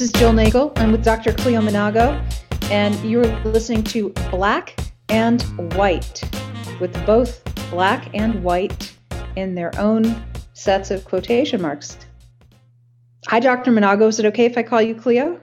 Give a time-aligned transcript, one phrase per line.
[0.00, 0.72] This is Jill Nagel.
[0.76, 1.34] I'm with Dr.
[1.34, 2.18] Cleo Manago,
[2.70, 4.74] and you're listening to Black
[5.10, 5.42] and
[5.74, 6.22] White,
[6.80, 8.96] with both black and white
[9.36, 10.24] in their own
[10.54, 11.98] sets of quotation marks.
[13.28, 13.72] Hi, Dr.
[13.72, 14.08] Manago.
[14.08, 15.38] Is it okay if I call you Cleo?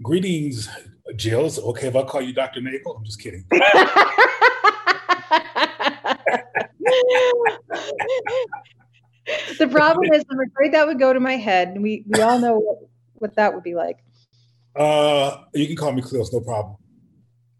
[0.00, 0.68] Greetings,
[1.16, 1.46] Jill.
[1.46, 2.60] Is it okay if I call you Dr.
[2.60, 2.96] Nagel?
[2.96, 3.44] I'm just kidding.
[3.50, 3.58] the
[9.68, 12.88] problem is, I'm afraid that would go to my head, and we we all know
[13.14, 13.98] what, that would be like.
[14.76, 16.22] Uh, you can call me Cleo.
[16.22, 16.76] It's no problem.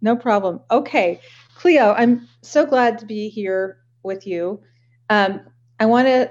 [0.01, 0.61] No problem.
[0.71, 1.21] Okay,
[1.55, 4.61] Cleo, I'm so glad to be here with you.
[5.11, 5.41] Um,
[5.81, 6.31] I want to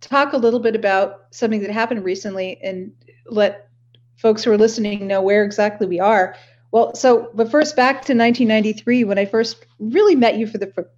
[0.00, 2.92] talk a little bit about something that happened recently and
[3.26, 3.68] let
[4.16, 6.34] folks who are listening know where exactly we are.
[6.72, 10.68] Well, so but first back to 1993 when I first really met you for the
[10.68, 10.88] for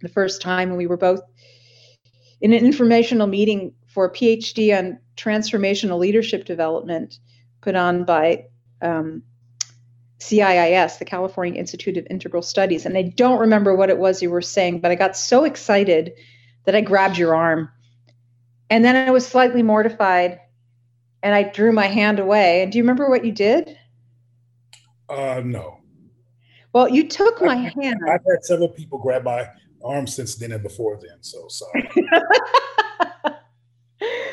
[0.00, 1.20] the first time, and we were both
[2.40, 7.20] in an informational meeting for a PhD on transformational leadership development
[7.60, 8.46] put on by
[8.82, 9.22] um,
[10.18, 12.86] CIIS, the California Institute of Integral Studies.
[12.86, 16.12] And I don't remember what it was you were saying, but I got so excited
[16.64, 17.70] that I grabbed your arm.
[18.68, 20.40] And then I was slightly mortified
[21.22, 22.62] and I drew my hand away.
[22.62, 23.78] And do you remember what you did?
[25.08, 25.78] Uh, no.
[26.72, 28.00] Well, you took my hand.
[28.08, 29.48] I've had several people grab my
[29.84, 31.18] arm since then and before then.
[31.20, 31.88] So sorry.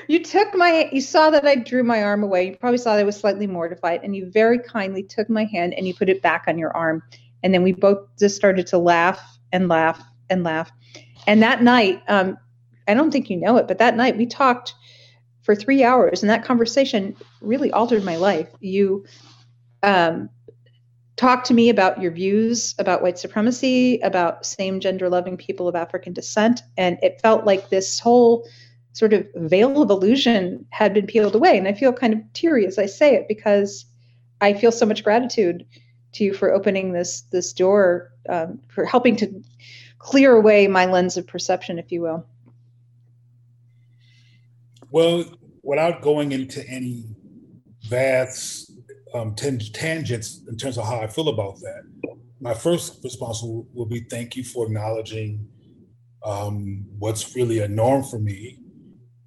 [0.08, 2.48] you took my you saw that I drew my arm away.
[2.48, 5.74] You probably saw that I was slightly mortified, and you very kindly took my hand
[5.74, 7.04] and you put it back on your arm.
[7.44, 9.20] And then we both just started to laugh
[9.52, 10.72] and laugh and laugh.
[11.28, 12.38] And that night, um,
[12.88, 14.74] I don't think you know it, but that night we talked
[15.44, 18.50] for three hours, and that conversation really altered my life.
[18.60, 19.06] You
[19.84, 20.30] um,
[21.16, 25.76] talk to me about your views about white supremacy, about same gender loving people of
[25.76, 26.62] African descent.
[26.78, 28.48] And it felt like this whole
[28.94, 31.58] sort of veil of illusion had been peeled away.
[31.58, 33.86] And I feel kind of teary as I say it because
[34.42, 35.66] I feel so much gratitude
[36.14, 39.44] to you for opening this this door, um, for helping to
[40.00, 42.26] clear away my lens of perception, if you will.
[44.90, 45.26] Well,
[45.64, 47.06] without going into any
[47.84, 48.72] vast
[49.14, 51.84] um, tangents in terms of how I feel about that.
[52.40, 55.48] My first response will, will be thank you for acknowledging
[56.26, 58.58] um, what's really a norm for me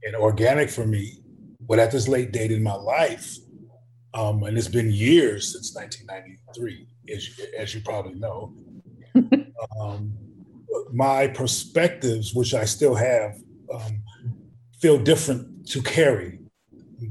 [0.05, 1.19] and organic for me.
[1.61, 3.37] But at this late date in my life,
[4.13, 8.55] um, and it's been years since 1993, as you, as you probably know,
[9.81, 10.13] um,
[10.93, 13.37] my perspectives, which I still have,
[13.73, 14.03] um,
[14.81, 16.39] feel different to carry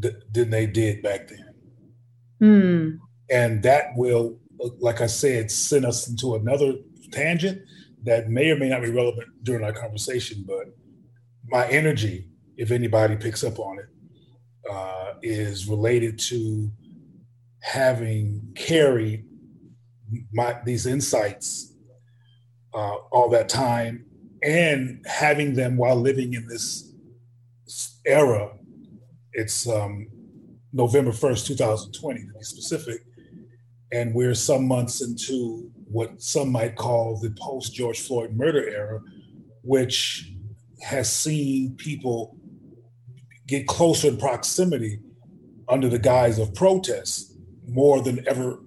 [0.02, 1.54] th- than they did back then.
[2.40, 2.90] Hmm.
[3.30, 4.40] And that will,
[4.80, 6.74] like I said, send us into another
[7.12, 7.62] tangent
[8.04, 10.44] that may or may not be relevant during our conversation.
[10.46, 10.68] But
[11.48, 12.28] my energy,
[12.58, 13.86] if anybody picks up on it,
[14.72, 16.72] uh, is related to
[17.62, 19.26] having carried
[20.34, 21.74] my these insights
[22.74, 24.06] uh, all that time
[24.44, 26.94] and having them while living in this
[28.06, 28.52] era.
[29.32, 30.08] It's um,
[30.74, 33.02] November 1st, 2020, to be specific.
[33.92, 39.00] And we're some months into what some might call the post George Floyd murder era,
[39.62, 40.32] which
[40.82, 42.36] has seen people
[43.48, 45.00] get closer in proximity
[45.70, 47.34] under the guise of protest
[47.68, 48.60] more than ever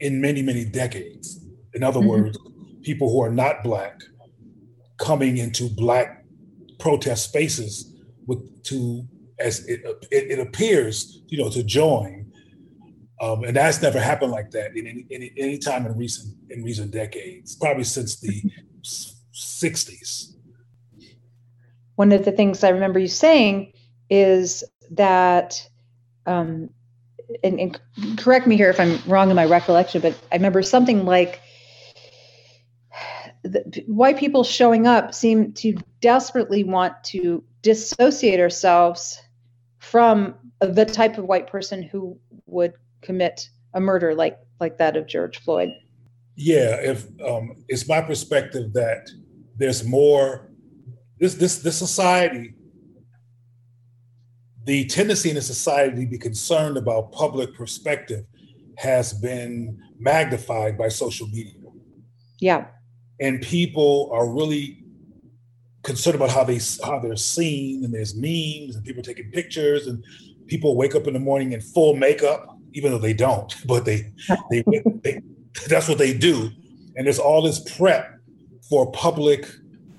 [0.00, 1.44] in many, many decades.
[1.74, 2.08] In other mm-hmm.
[2.08, 2.38] words,
[2.82, 4.00] people who are not Black
[4.98, 6.24] coming into Black
[6.78, 7.94] protest spaces
[8.26, 9.06] with to
[9.38, 12.30] as it, it, it appears, you know, to join.
[13.20, 16.62] Um, and that's never happened like that in any, any, any time in recent in
[16.62, 18.42] recent decades, probably since the
[19.34, 20.34] 60s.
[21.96, 23.72] One of the things I remember you saying
[24.10, 25.66] is that,
[26.26, 26.68] um,
[27.44, 31.04] and, and correct me here if I'm wrong in my recollection, but I remember something
[31.04, 31.40] like
[33.86, 39.20] white people showing up seem to desperately want to dissociate ourselves
[39.78, 45.06] from the type of white person who would commit a murder like like that of
[45.06, 45.70] George Floyd.
[46.36, 49.08] Yeah, if um, it's my perspective that
[49.56, 50.50] there's more
[51.18, 52.54] this this this society
[54.64, 58.24] the tendency in the society to be concerned about public perspective
[58.76, 61.52] has been magnified by social media.
[62.40, 62.66] Yeah.
[63.20, 64.80] And people are really
[65.82, 70.02] concerned about how they how they're seen, and there's memes and people taking pictures, and
[70.46, 74.12] people wake up in the morning in full makeup, even though they don't, but they
[74.50, 74.64] they,
[75.04, 75.20] they
[75.68, 76.50] that's what they do,
[76.96, 78.14] and there's all this prep
[78.68, 79.46] for public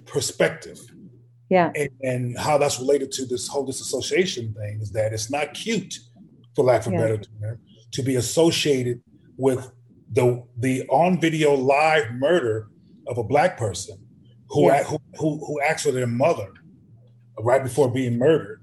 [0.05, 0.79] perspective.
[1.51, 5.53] Yeah, and, and how that's related to this whole disassociation thing is that it's not
[5.53, 5.99] cute
[6.55, 7.01] for lack of a yeah.
[7.01, 7.59] better term,
[7.91, 9.01] to be associated
[9.35, 9.69] with
[10.13, 12.69] the the on video live murder
[13.07, 13.97] of a black person
[14.49, 14.81] who yeah.
[14.85, 16.53] who, who who acts with their mother
[17.39, 18.61] right before being murdered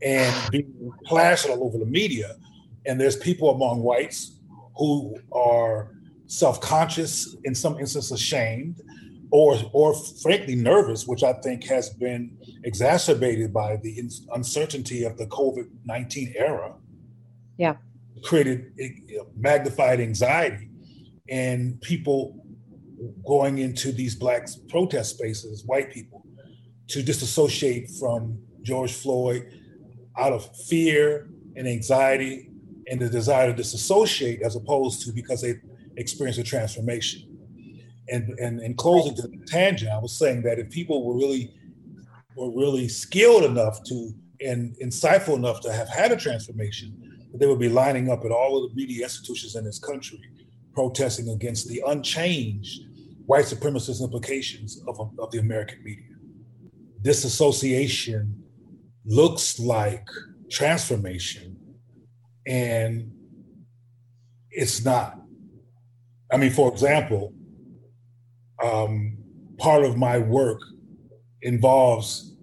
[0.00, 2.36] and being plastered all over the media.
[2.86, 4.38] And there's people among whites
[4.76, 5.90] who are
[6.26, 8.80] self-conscious, in some instances ashamed,
[9.30, 13.98] or or frankly nervous, which I think has been exacerbated by the
[14.34, 16.74] uncertainty of the COVID nineteen era.
[17.56, 17.76] Yeah,
[18.22, 18.88] created eh,
[19.36, 20.70] magnified anxiety,
[21.28, 22.44] and people
[23.26, 26.26] going into these black protest spaces, white people,
[26.88, 29.52] to disassociate from George Floyd
[30.16, 32.50] out of fear and anxiety
[32.88, 35.54] and the desire to disassociate as opposed to because they
[35.96, 37.27] experienced a transformation.
[38.10, 41.54] And, and in closing to the tangent, I was saying that if people were really
[42.36, 47.58] were really skilled enough to and insightful enough to have had a transformation, they would
[47.58, 50.20] be lining up at all of the media institutions in this country,
[50.72, 52.82] protesting against the unchanged
[53.26, 56.04] white supremacist implications of, of the American media.
[57.02, 58.42] Disassociation
[59.04, 60.06] looks like
[60.50, 61.56] transformation,
[62.46, 63.12] and
[64.50, 65.20] it's not.
[66.32, 67.32] I mean, for example,
[68.62, 69.16] um,
[69.58, 70.60] part of my work
[71.42, 72.36] involves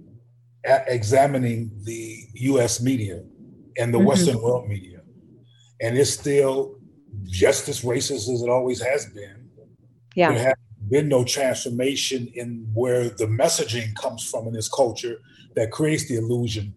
[0.87, 3.23] examining the US media
[3.77, 4.07] and the mm-hmm.
[4.07, 5.01] Western world media.
[5.81, 6.77] And it's still
[7.23, 9.49] just as racist as it always has been.
[10.15, 10.31] Yeah.
[10.31, 10.55] There has
[10.89, 15.17] been no transformation in where the messaging comes from in this culture
[15.55, 16.73] that creates the illusion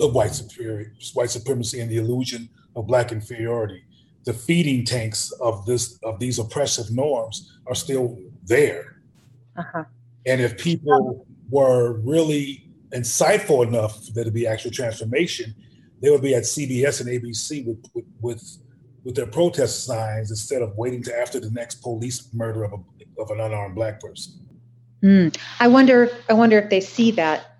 [0.00, 3.84] of white superiority, white supremacy and the illusion of black inferiority.
[4.24, 8.96] The feeding tanks of this of these oppressive norms are still there.
[9.56, 9.84] Uh-huh.
[10.26, 15.54] And if people were really insightful enough that it be actual transformation,
[16.00, 18.58] they would be at CBS and ABC with, with, with
[19.04, 23.20] with their protest signs instead of waiting to after the next police murder of, a,
[23.20, 24.34] of an unarmed black person.
[25.02, 25.36] Mm.
[25.58, 26.08] I wonder.
[26.28, 27.52] I wonder if they see that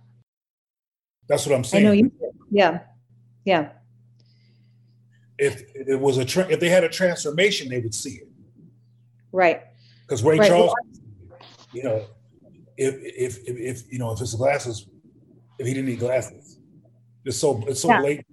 [1.28, 1.84] that's what I'm saying.
[1.84, 2.12] I know you.
[2.50, 2.80] Yeah,
[3.44, 3.70] yeah.
[5.38, 8.28] If, if it was a tra- if they had a transformation, they would see it.
[9.32, 9.62] Right.
[10.12, 10.48] Because Ray right.
[10.48, 10.74] Charles,
[11.72, 12.04] you know,
[12.76, 14.86] if, if if if you know if his glasses,
[15.58, 16.58] if he didn't need glasses,
[17.24, 18.00] it's so it's so yeah.
[18.00, 18.26] blatant.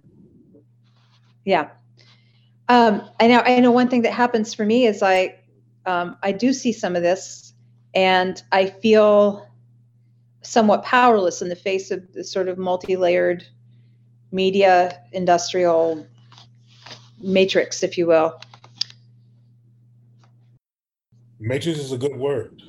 [1.46, 1.70] Yeah.
[2.68, 3.40] Um, I know.
[3.40, 3.72] I know.
[3.72, 5.36] One thing that happens for me is I,
[5.86, 7.54] um, I do see some of this,
[7.94, 9.48] and I feel
[10.42, 13.46] somewhat powerless in the face of the sort of multi-layered
[14.34, 16.06] media industrial
[17.22, 18.38] matrix, if you will.
[21.40, 22.62] Matrix is a good word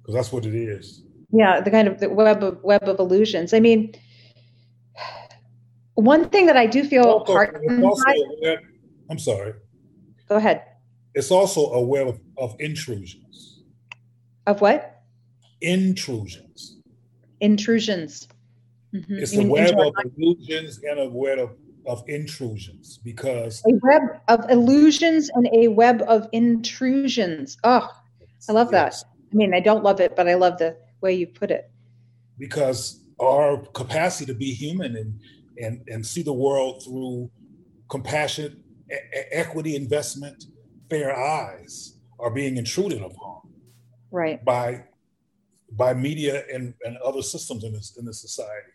[0.00, 1.02] because that's what it is.
[1.32, 3.52] Yeah, the kind of the web of web of illusions.
[3.54, 3.94] I mean,
[5.94, 8.56] one thing that I do feel also, heartened by.
[9.10, 9.54] I'm sorry.
[10.28, 10.62] Go ahead.
[11.14, 13.62] It's also a web of, of intrusions.
[14.46, 14.94] Of what?
[15.64, 16.76] intrusions.
[17.40, 18.28] Intrusions.
[18.94, 19.18] Mm-hmm.
[19.18, 24.48] It's a web of illusions and a web of, of intrusions because a web of
[24.50, 27.56] illusions and a web of intrusions.
[27.64, 27.88] Oh,
[28.48, 29.02] I love yes.
[29.02, 29.08] that.
[29.32, 31.70] I mean, I don't love it, but I love the way you put it.
[32.38, 35.20] Because our capacity to be human and
[35.58, 37.30] and and see the world through
[37.88, 38.96] compassion, e-
[39.32, 40.44] equity, investment,
[40.90, 43.40] fair eyes are being intruded upon.
[44.10, 44.44] Right.
[44.44, 44.84] By
[45.72, 48.72] by media and, and other systems in this in this society.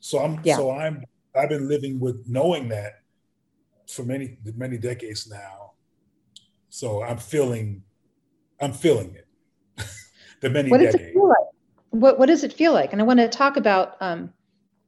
[0.00, 0.56] So I'm yeah.
[0.56, 1.04] so I'm
[1.34, 3.00] I've been living with knowing that
[3.88, 5.72] for many many decades now.
[6.68, 7.82] So I'm feeling
[8.60, 9.26] I'm feeling it.
[10.40, 10.96] the many what decades.
[10.96, 11.48] Does it feel like?
[11.90, 12.92] What what does it feel like?
[12.92, 14.32] And I want to talk about um,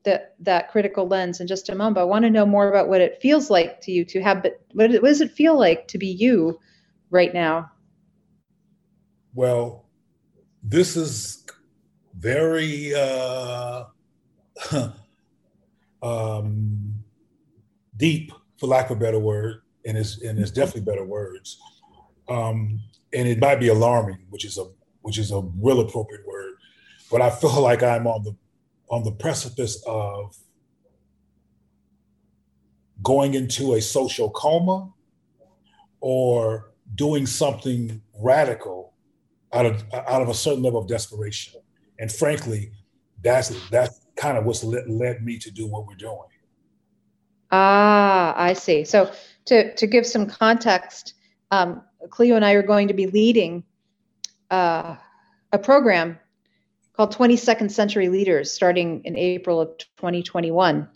[0.05, 1.97] that that critical lens in just a moment.
[1.97, 4.43] But I want to know more about what it feels like to you to have.
[4.43, 6.59] But what, what does it feel like to be you
[7.11, 7.71] right now?
[9.35, 9.85] Well,
[10.63, 11.45] this is
[12.17, 13.85] very uh,
[16.05, 16.95] um,
[17.97, 21.59] deep, for lack of a better word, and it's and it's definitely better words.
[22.29, 22.81] Um,
[23.13, 24.67] and it might be alarming, which is a
[25.03, 26.55] which is a real appropriate word.
[27.11, 28.37] But I feel like I'm on the
[28.89, 30.37] on the precipice of
[33.03, 34.93] going into a social coma
[36.01, 38.93] or doing something radical
[39.53, 41.61] out of out of a certain level of desperation.
[41.99, 42.73] And frankly,
[43.23, 46.29] that's that's kind of what's led, led me to do what we're doing.
[47.51, 48.85] Ah, I see.
[48.85, 49.13] So
[49.47, 51.15] to to give some context,
[51.51, 53.65] um, Cleo and I are going to be leading
[54.51, 54.97] uh,
[55.53, 56.19] a program
[56.95, 60.89] called 22nd Century Leaders, starting in April of 2021,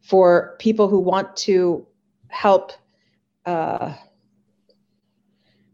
[0.00, 1.86] for people who want to
[2.28, 2.72] help
[3.44, 3.92] uh,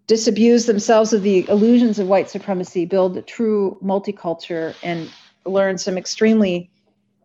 [0.07, 5.11] disabuse themselves of the illusions of white supremacy, build a true multiculture, and
[5.45, 6.71] learn some extremely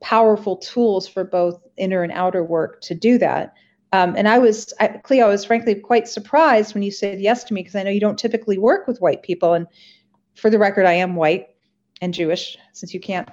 [0.02, 3.54] powerful tools for both inner and outer work to do that.
[3.94, 7.44] Um, and I was, I, Cleo, I was frankly quite surprised when you said yes
[7.46, 9.54] to me because I know you don't typically work with white people.
[9.54, 9.68] And
[10.36, 11.48] for the record, I am white
[12.02, 13.30] and Jewish since you can't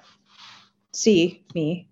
[0.93, 1.89] see me.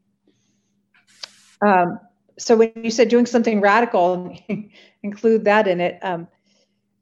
[1.61, 1.99] Um,
[2.39, 4.71] so when you said doing something radical, and
[5.03, 5.99] include that in it.
[6.03, 6.29] Um,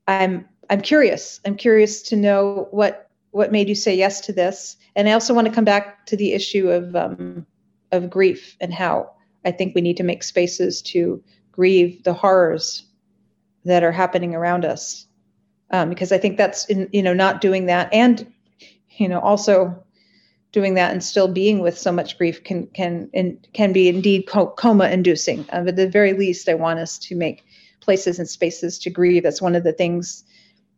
[0.08, 1.40] I'm I'm curious.
[1.44, 5.34] I'm curious to know what what made you say yes to this, and I also
[5.34, 7.46] want to come back to the issue of um,
[7.92, 9.12] of grief and how
[9.44, 11.22] I think we need to make spaces to
[11.52, 12.84] grieve the horrors
[13.64, 15.06] that are happening around us,
[15.70, 18.32] um, because I think that's in you know not doing that and
[18.90, 19.84] you know also
[20.52, 24.26] doing that and still being with so much grief can can and can be indeed
[24.26, 25.46] coma inducing.
[25.52, 27.44] Uh, at the very least, I want us to make
[27.80, 29.22] places and spaces to grieve.
[29.22, 30.24] That's one of the things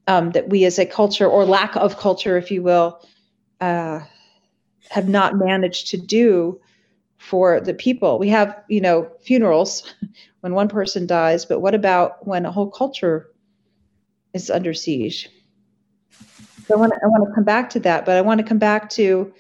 [0.07, 3.01] um, that we as a culture or lack of culture, if you will,
[3.61, 4.01] uh,
[4.91, 6.61] have not managed to do
[7.19, 8.19] for the people.
[8.19, 9.95] We have, you know, funerals
[10.41, 13.29] when one person dies, but what about when a whole culture
[14.33, 15.29] is under siege?
[16.67, 18.47] So I want to, I want to come back to that, but I want to
[18.47, 19.33] come back to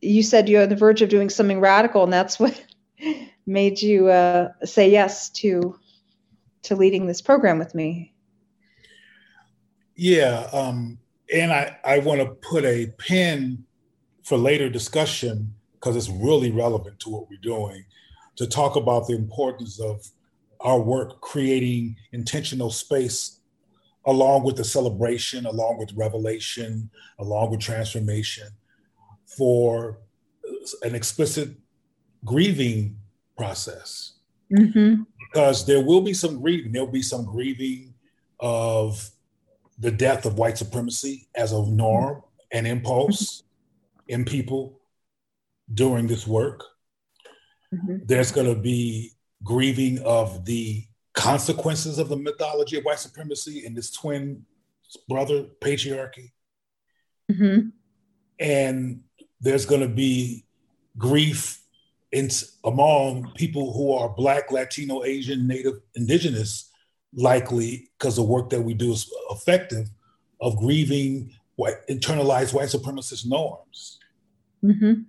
[0.00, 2.60] you said you're on the verge of doing something radical, and that's what
[3.46, 5.78] made you uh, say yes to
[6.62, 8.09] to leading this program with me.
[10.00, 10.98] Yeah, um,
[11.30, 13.66] and I I want to put a pin
[14.24, 17.84] for later discussion because it's really relevant to what we're doing
[18.36, 20.02] to talk about the importance of
[20.60, 23.40] our work creating intentional space
[24.06, 26.88] along with the celebration, along with revelation,
[27.18, 28.48] along with transformation
[29.26, 29.98] for
[30.82, 31.50] an explicit
[32.24, 32.96] grieving
[33.36, 34.14] process.
[34.50, 35.02] Mm-hmm.
[35.18, 36.72] Because there will be some grieving.
[36.72, 37.92] There'll be some grieving
[38.40, 39.10] of
[39.80, 42.22] the death of white supremacy as a norm
[42.52, 43.42] and impulse
[44.08, 44.80] in people
[45.72, 46.64] during this work.
[47.74, 48.04] Mm-hmm.
[48.04, 50.84] There's going to be grieving of the
[51.14, 54.44] consequences of the mythology of white supremacy and this twin
[55.08, 56.32] brother patriarchy.
[57.30, 57.68] Mm-hmm.
[58.38, 59.00] And
[59.40, 60.44] there's going to be
[60.98, 61.62] grief
[62.12, 62.28] in,
[62.64, 66.69] among people who are Black, Latino, Asian, Native, Indigenous,
[67.14, 69.88] likely because the work that we do is effective
[70.40, 73.98] of grieving white, internalized white supremacist norms.
[74.64, 75.02] Mm-hmm.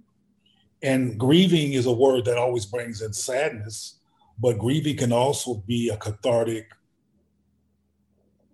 [0.84, 4.00] And grieving is a word that always brings in sadness,
[4.40, 6.68] but grieving can also be a cathartic,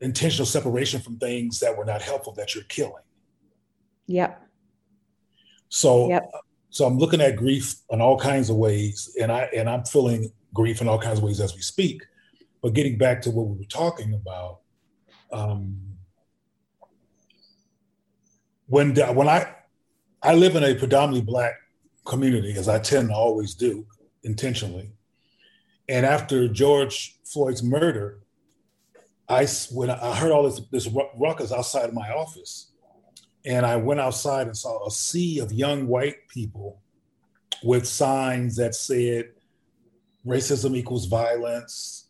[0.02, 3.04] intentional separation from things that were not helpful that you're killing.
[4.08, 4.42] Yep.
[5.70, 6.30] So, yep.
[6.70, 10.32] so I'm looking at grief in all kinds of ways, and I and I'm feeling
[10.54, 12.04] grief in all kinds of ways as we speak.
[12.62, 14.60] But getting back to what we were talking about,
[15.32, 15.78] um,
[18.68, 19.54] when when I
[20.22, 21.54] I live in a predominantly black
[22.06, 23.86] community, as I tend to always do,
[24.24, 24.92] intentionally.
[25.90, 28.20] And after George Floyd's murder,
[29.30, 32.72] I when I heard all this this ruckus outside of my office,
[33.46, 36.82] and I went outside and saw a sea of young white people
[37.64, 39.30] with signs that said
[40.26, 42.07] racism equals violence,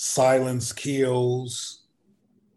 [0.00, 1.82] silence kills,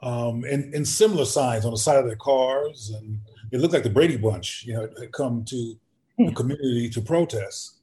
[0.04, 2.92] um, and, and similar signs on the side of their cars.
[2.96, 3.20] And
[3.52, 5.76] it looked like the Brady Bunch, you know, had come to
[6.18, 6.34] the hmm.
[6.34, 7.80] community to protest.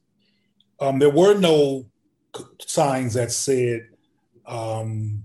[0.79, 1.85] Um, there were no
[2.59, 3.89] signs that said,
[4.45, 5.23] um,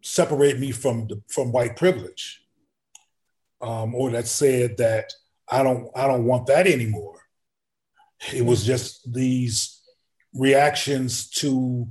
[0.00, 2.42] separate me from the, from white privilege
[3.60, 5.12] um, or that said that
[5.50, 7.20] I don't I don't want that anymore.
[8.32, 9.80] It was just these
[10.32, 11.88] reactions to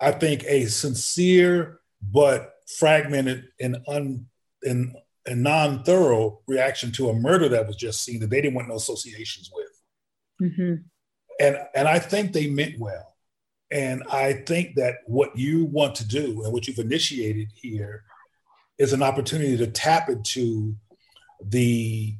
[0.00, 4.26] I think a sincere but fragmented and un
[4.62, 8.68] and, and non-thorough reaction to a murder that was just seen that they didn't want
[8.68, 10.50] no associations with.
[10.50, 10.74] Mm-hmm.
[11.40, 13.14] And and I think they meant well.
[13.70, 18.04] And I think that what you want to do and what you've initiated here
[18.78, 20.76] is an opportunity to tap into
[21.44, 22.14] the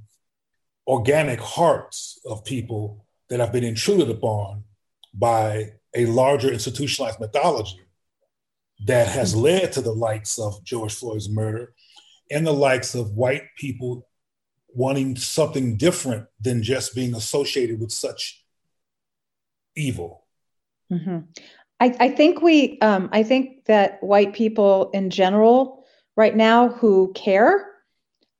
[0.87, 4.65] organic hearts of people that have been intruded upon
[5.15, 7.81] by a larger institutionalized mythology
[8.87, 9.43] that has mm-hmm.
[9.43, 11.75] led to the likes of George Floyd's murder
[12.31, 14.07] and the likes of white people
[14.69, 18.45] wanting something different than just being associated with such
[19.75, 20.27] evil.
[20.93, 21.21] Mm-hmm.
[21.81, 25.87] I, I, think we, um, I think that white people in general
[26.17, 27.67] right now who care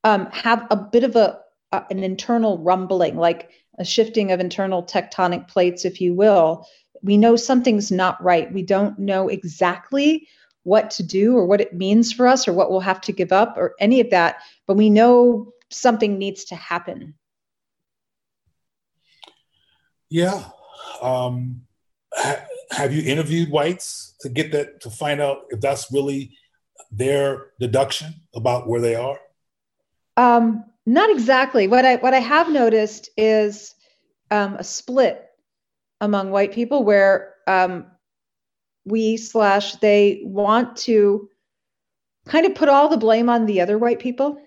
[0.05, 1.39] um, have a bit of a,
[1.73, 6.67] a, an internal rumbling, like a shifting of internal tectonic plates, if you will,
[7.03, 8.53] we know something's not right.
[8.53, 10.29] We don't know exactly
[10.63, 13.33] what to do or what it means for us or what we'll have to give
[13.33, 17.15] up or any of that, but we know something needs to happen.
[20.09, 20.45] Yeah.
[21.01, 21.63] Um,
[22.13, 26.37] ha- have you interviewed whites to get that to find out if that's really
[26.91, 29.19] their deduction about where they are?
[30.17, 31.69] Um, not exactly.
[31.69, 33.75] What I what I have noticed is
[34.31, 35.26] um, a split
[36.01, 37.87] among white people where um,
[38.85, 41.29] we slash they want to
[42.27, 44.39] kind of put all the blame on the other white people,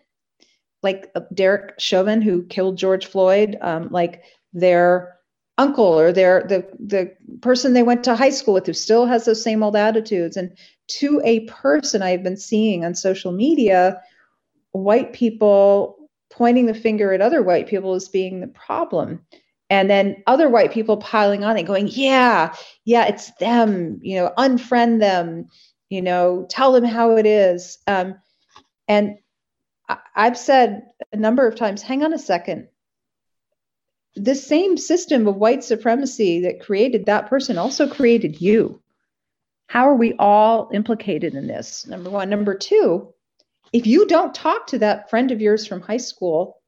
[0.83, 5.15] like uh, Derek Chauvin who killed George Floyd, um, like their
[5.57, 9.25] uncle or their the the person they went to high school with who still has
[9.25, 10.37] those same old attitudes.
[10.37, 14.01] And to a person I've been seeing on social media,
[14.71, 19.21] white people pointing the finger at other white people as being the problem
[19.69, 22.53] and then other white people piling on and going yeah
[22.85, 25.47] yeah it's them you know unfriend them
[25.89, 27.79] you know tell them how it is.
[27.87, 28.15] Um,
[28.87, 29.17] and
[29.87, 32.67] I, i've said a number of times hang on a second.
[34.15, 38.81] The same system of white supremacy that created that person also created you.
[39.67, 41.85] How are we all implicated in this?
[41.85, 42.29] Number one.
[42.29, 43.13] Number two
[43.71, 46.58] if you don't talk to that friend of yours from high school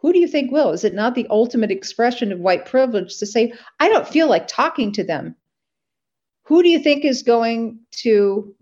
[0.00, 0.70] who do you think will?
[0.70, 4.48] Is it not the ultimate expression of white privilege to say, I don't feel like
[4.48, 5.36] talking to them?
[6.44, 8.54] Who do you think is going to,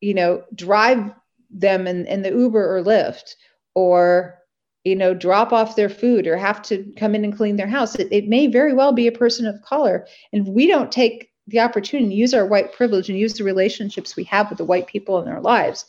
[0.00, 1.12] you know, drive
[1.50, 3.34] them in, in the Uber or Lyft
[3.74, 4.38] or,
[4.84, 7.94] you know, drop off their food or have to come in and clean their house?
[7.94, 10.06] It, it may very well be a person of color.
[10.32, 14.16] And we don't take the opportunity to use our white privilege and use the relationships
[14.16, 15.86] we have with the white people in our lives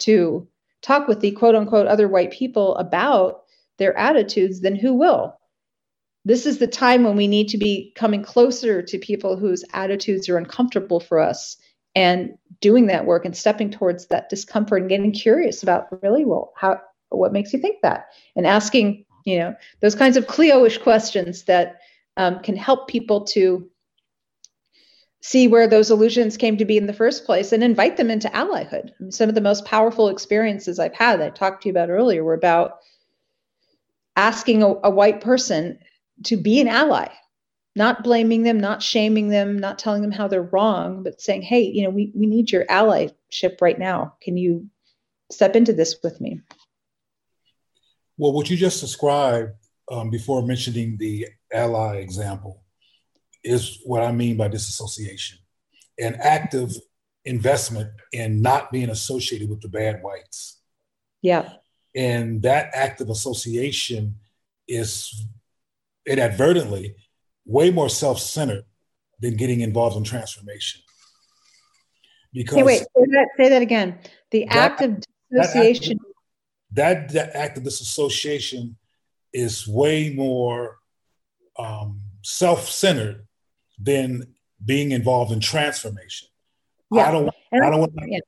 [0.00, 0.48] to
[0.80, 3.41] talk with the quote unquote other white people about
[3.82, 5.36] their attitudes, then who will?
[6.24, 10.28] This is the time when we need to be coming closer to people whose attitudes
[10.28, 11.56] are uncomfortable for us
[11.96, 16.52] and doing that work and stepping towards that discomfort and getting curious about really well
[16.56, 16.80] how
[17.10, 21.80] what makes you think that and asking you know those kinds of cleo-ish questions that
[22.16, 23.68] um, can help people to
[25.22, 28.28] see where those illusions came to be in the first place and invite them into
[28.34, 28.90] allyhood.
[29.10, 32.34] Some of the most powerful experiences I've had I talked to you about earlier were
[32.34, 32.78] about
[34.16, 35.78] asking a, a white person
[36.24, 37.08] to be an ally
[37.74, 41.62] not blaming them, not shaming them, not telling them how they're wrong, but saying, hey,
[41.62, 44.14] you know, we, we need your allyship right now.
[44.20, 44.68] Can you
[45.30, 46.40] step into this with me?
[48.18, 49.52] Well, what you just described
[49.90, 52.62] um, before mentioning the ally example
[53.42, 55.38] is what I mean by disassociation
[55.98, 56.72] an active
[57.24, 60.58] investment in not being associated with the bad whites.
[61.20, 61.52] Yeah.
[61.94, 64.16] And that act of association
[64.66, 65.26] is
[66.06, 66.96] inadvertently
[67.44, 68.64] way more self centered
[69.20, 70.80] than getting involved in transformation.
[72.32, 73.98] Because hey, wait, say that, say that again.
[74.30, 74.98] The that, act of
[75.38, 75.98] association.
[76.72, 78.76] That, that, that, act of disassociation
[79.32, 80.78] is way more
[81.58, 83.26] um, self centered
[83.78, 86.28] than being involved in transformation.
[86.90, 87.08] Yeah.
[87.08, 87.92] I don't, I don't want.
[88.06, 88.20] Yeah.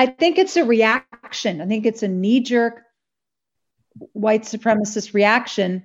[0.00, 1.60] I think it's a reaction.
[1.60, 2.80] I think it's a knee jerk
[4.12, 5.84] white supremacist reaction.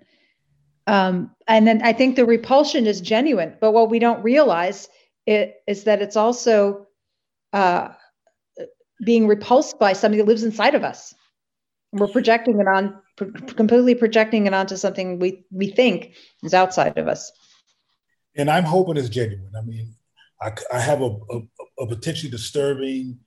[0.87, 3.57] Um, and then I think the repulsion is genuine.
[3.59, 4.87] But what we don't realize
[5.25, 6.87] it, is that it's also
[7.51, 7.89] uh,
[9.03, 11.13] being repulsed by somebody that lives inside of us.
[11.91, 13.01] We're projecting it on,
[13.57, 17.33] completely projecting it onto something we, we think is outside of us.
[18.37, 19.51] And I'm hoping it's genuine.
[19.57, 19.93] I mean,
[20.41, 21.41] I, I have a, a,
[21.81, 23.19] a potentially disturbing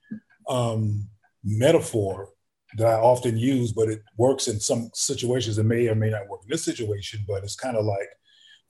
[0.48, 1.08] um,
[1.44, 2.30] metaphor
[2.76, 5.58] that I often use, but it works in some situations.
[5.58, 8.08] It may or may not work in this situation, but it's kind of like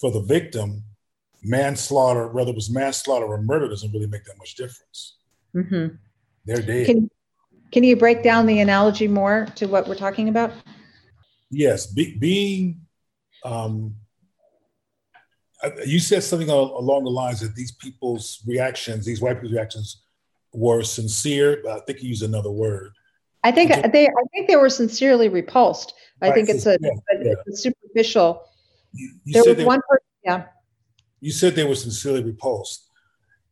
[0.00, 0.84] for the victim,
[1.42, 5.16] manslaughter, whether it was manslaughter or murder, doesn't really make that much difference.
[5.54, 5.96] Mm-hmm.
[6.44, 6.86] They're dead.
[6.86, 7.10] Can,
[7.72, 10.52] can you break down the analogy more to what we're talking about?
[11.50, 12.80] Yes, be, being.
[13.44, 13.96] Um,
[15.84, 20.02] you said something along the lines that these people's reactions, these white people's reactions,
[20.52, 22.92] were sincere, but I think you used another word.
[23.44, 25.94] I think they I think they were sincerely repulsed.
[26.20, 26.90] I right, think it's a, yeah,
[27.22, 27.34] yeah.
[27.46, 28.42] it's a superficial.
[28.92, 30.44] You, you there was one person, yeah.
[31.20, 32.88] You said they were sincerely repulsed,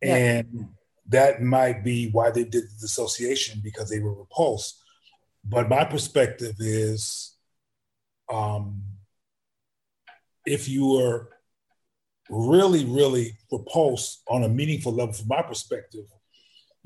[0.01, 0.15] yeah.
[0.15, 0.67] and
[1.07, 4.81] that might be why they did the dissociation because they were repulsed.
[5.45, 7.37] But my perspective is,
[8.29, 8.83] um,
[10.45, 11.29] if you were
[12.29, 16.05] really, really repulsed on a meaningful level, from my perspective,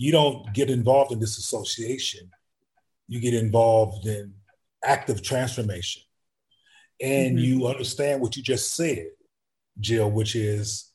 [0.02, 2.28] you don't get involved in this association.
[3.08, 4.34] You get involved in
[4.84, 6.02] active transformation.
[7.00, 7.46] And mm-hmm.
[7.46, 9.10] you understand what you just said,
[9.80, 10.92] Jill, which is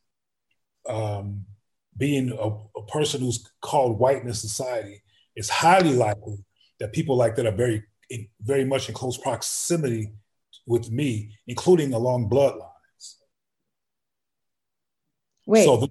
[0.88, 1.45] um,
[1.97, 2.49] being a,
[2.81, 5.01] a, person who's called white in society,
[5.37, 6.45] it's highly likely
[6.81, 7.85] that people like that are very,
[8.40, 10.14] very much in close proximity
[10.66, 13.14] with me, including along bloodlines.
[15.47, 15.64] Wait.
[15.64, 15.88] So the,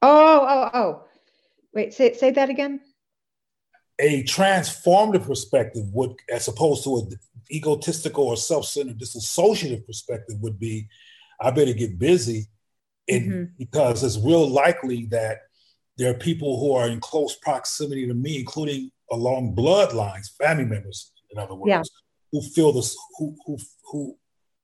[0.00, 1.04] oh, oh, oh.
[1.74, 2.80] Wait, say, say that again.
[3.98, 7.10] A transformative perspective would, as opposed to an
[7.50, 10.88] egotistical or self-centered disassociative perspective, would be,
[11.40, 12.46] I better get busy,
[13.08, 13.44] and mm-hmm.
[13.58, 15.38] because it's real likely that
[15.98, 21.12] there are people who are in close proximity to me, including along bloodlines, family members,
[21.30, 21.82] in other words, yeah.
[22.32, 23.58] who feel this, who who
[23.90, 24.16] who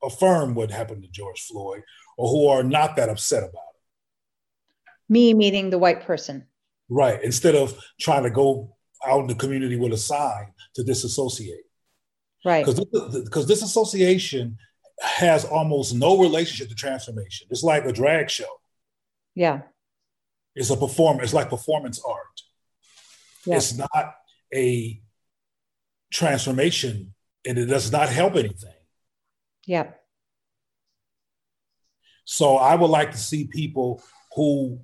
[0.03, 1.83] affirm what happened to George Floyd,
[2.17, 4.91] or who are not that upset about it.
[5.09, 6.47] Me meaning the white person.
[6.89, 7.23] Right.
[7.23, 11.65] Instead of trying to go out in the community with a sign to disassociate.
[12.45, 12.65] Right.
[12.65, 14.57] Because this association
[15.01, 17.47] has almost no relationship to transformation.
[17.51, 18.49] It's like a drag show.
[19.35, 19.63] Yeah.
[20.55, 21.25] It's a performance.
[21.25, 22.43] It's like performance art.
[23.45, 23.57] Yeah.
[23.57, 24.15] It's not
[24.55, 25.01] a
[26.13, 27.15] transformation
[27.47, 28.75] and it does not help anything.
[29.67, 29.91] Yeah.
[32.25, 34.03] So I would like to see people
[34.35, 34.81] who,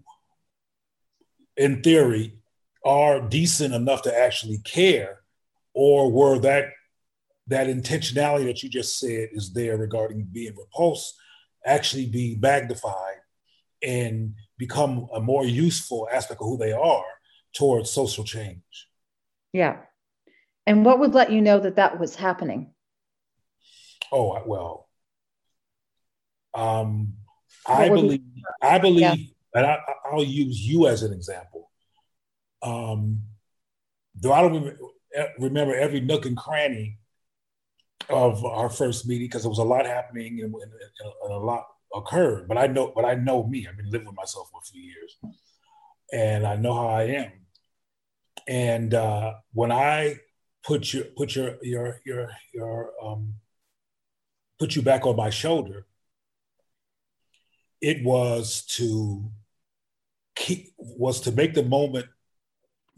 [1.57, 2.38] in theory,
[2.85, 5.21] are decent enough to actually care,
[5.73, 6.67] or were that
[7.47, 11.14] that intentionality that you just said is there regarding being repulsed
[11.64, 13.17] actually be magnified
[13.83, 17.05] and become a more useful aspect of who they are
[17.55, 18.88] towards social change.
[19.53, 19.79] Yeah.
[20.67, 22.73] And what would let you know that that was happening?
[24.11, 24.88] Oh, well,
[26.55, 27.14] um,
[27.67, 28.21] I believe,
[28.62, 29.14] I believe, yeah.
[29.55, 29.79] And I,
[30.12, 31.71] will use you as an example.
[32.62, 33.23] Um,
[34.14, 34.77] though I don't
[35.38, 36.99] remember every nook and cranny
[38.09, 40.73] of our first meeting because there was a lot happening and, and,
[41.23, 42.49] and, a lot occurred.
[42.49, 43.67] But I know, but I know me.
[43.69, 45.17] I've been living with myself for a few years,
[46.12, 47.33] and I know how I am.
[48.47, 50.19] And uh, when I
[50.64, 53.35] put your put your your your your um,
[54.59, 55.87] put you back on my shoulder,
[57.81, 59.31] it was to
[60.35, 62.07] keep was to make the moment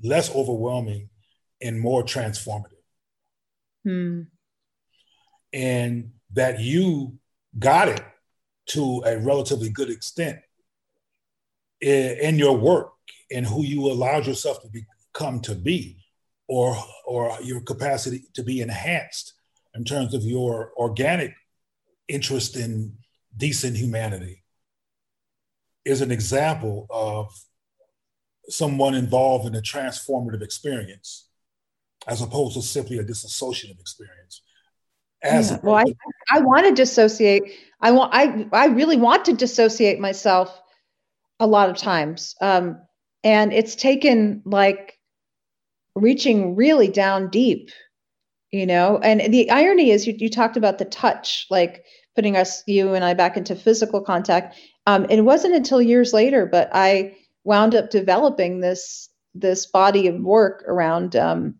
[0.02, 1.08] less overwhelming
[1.62, 2.72] and more transformative.
[3.84, 4.22] Hmm
[5.56, 7.18] and that you
[7.58, 8.04] got it
[8.66, 10.38] to a relatively good extent
[11.80, 12.92] in, in your work
[13.32, 15.96] and who you allowed yourself to become to be
[16.48, 19.32] or or your capacity to be enhanced
[19.74, 21.34] in terms of your organic
[22.06, 22.92] interest in
[23.36, 24.42] decent humanity
[25.86, 27.32] is an example of
[28.48, 31.28] someone involved in a transformative experience
[32.06, 34.42] as opposed to simply a disassociative experience
[35.22, 35.58] as yeah.
[35.62, 35.84] well, I,
[36.30, 37.42] I want to dissociate.
[37.80, 40.60] I want I I really want to dissociate myself
[41.40, 42.34] a lot of times.
[42.40, 42.80] Um,
[43.24, 44.98] and it's taken like
[45.94, 47.70] reaching really down deep,
[48.50, 48.98] you know.
[49.02, 53.04] And the irony is you you talked about the touch, like putting us, you and
[53.04, 54.56] I back into physical contact.
[54.86, 60.18] Um, it wasn't until years later, but I wound up developing this this body of
[60.20, 61.56] work around um,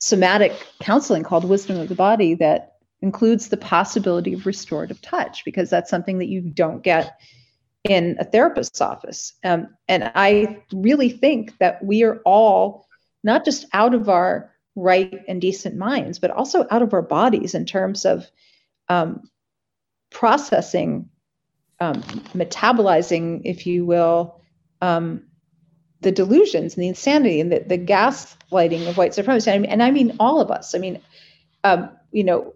[0.00, 5.68] somatic counseling called wisdom of the body that includes the possibility of restorative touch because
[5.68, 7.20] that's something that you don't get
[7.84, 9.34] in a therapist's office.
[9.44, 12.86] Um, and I really think that we are all
[13.22, 17.54] not just out of our right and decent minds, but also out of our bodies
[17.54, 18.26] in terms of
[18.88, 19.28] um,
[20.10, 21.08] processing,
[21.80, 22.02] um,
[22.34, 24.40] metabolizing, if you will,
[24.80, 25.22] um,
[26.00, 29.50] the delusions and the insanity and the, the gaslighting of white supremacy.
[29.50, 30.74] And I mean, and I mean all of us.
[30.74, 31.00] I mean,
[31.64, 32.54] um, you know,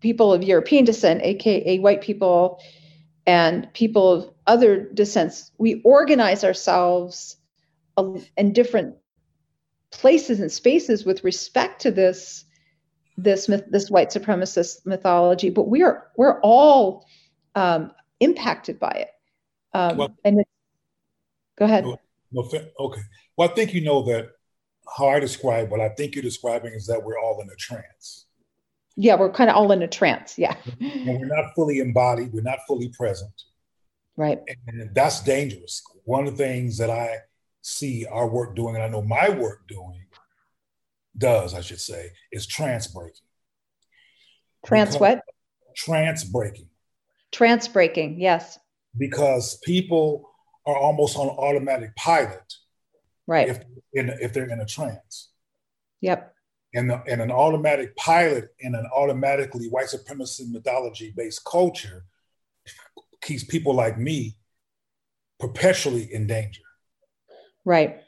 [0.00, 2.60] people of European descent, aka white people,
[3.26, 7.36] and people of other descents, we organize ourselves
[8.36, 8.96] in different
[9.90, 12.44] places and spaces with respect to this
[13.16, 15.50] this myth, this white supremacist mythology.
[15.50, 17.06] But we are we're all
[17.54, 17.92] um,
[18.24, 19.10] impacted by it.
[19.72, 20.44] Um, well, and
[21.56, 21.84] go ahead.
[21.84, 21.98] Well,
[22.80, 23.02] okay.
[23.36, 24.30] Well, I think you know that
[24.96, 28.24] how I describe what I think you're describing is that we're all in a trance
[28.96, 30.38] yeah, we're kind of all in a trance.
[30.38, 30.56] Yeah.
[30.80, 33.32] And we're not fully embodied, we're not fully present.
[34.16, 34.40] Right.
[34.68, 35.82] And that's dangerous.
[36.04, 37.18] One of the things that I
[37.62, 40.04] see our work doing, and I know my work doing,
[41.16, 43.26] does, I should say, is trance breaking.
[44.64, 45.20] Trance because, what?
[45.76, 46.68] Trance breaking.
[47.34, 48.58] Trance breaking, yes.
[48.96, 50.30] Because people
[50.66, 52.54] are almost on automatic pilot.
[53.26, 53.48] Right.
[53.48, 53.58] If,
[53.92, 55.30] in, if they're in a trance.
[56.00, 56.34] Yep
[56.74, 62.04] and, the, and an automatic pilot in an automatically white supremacy mythology based culture
[63.22, 64.36] keeps people like me
[65.38, 66.62] perpetually in danger.
[67.64, 68.00] Right.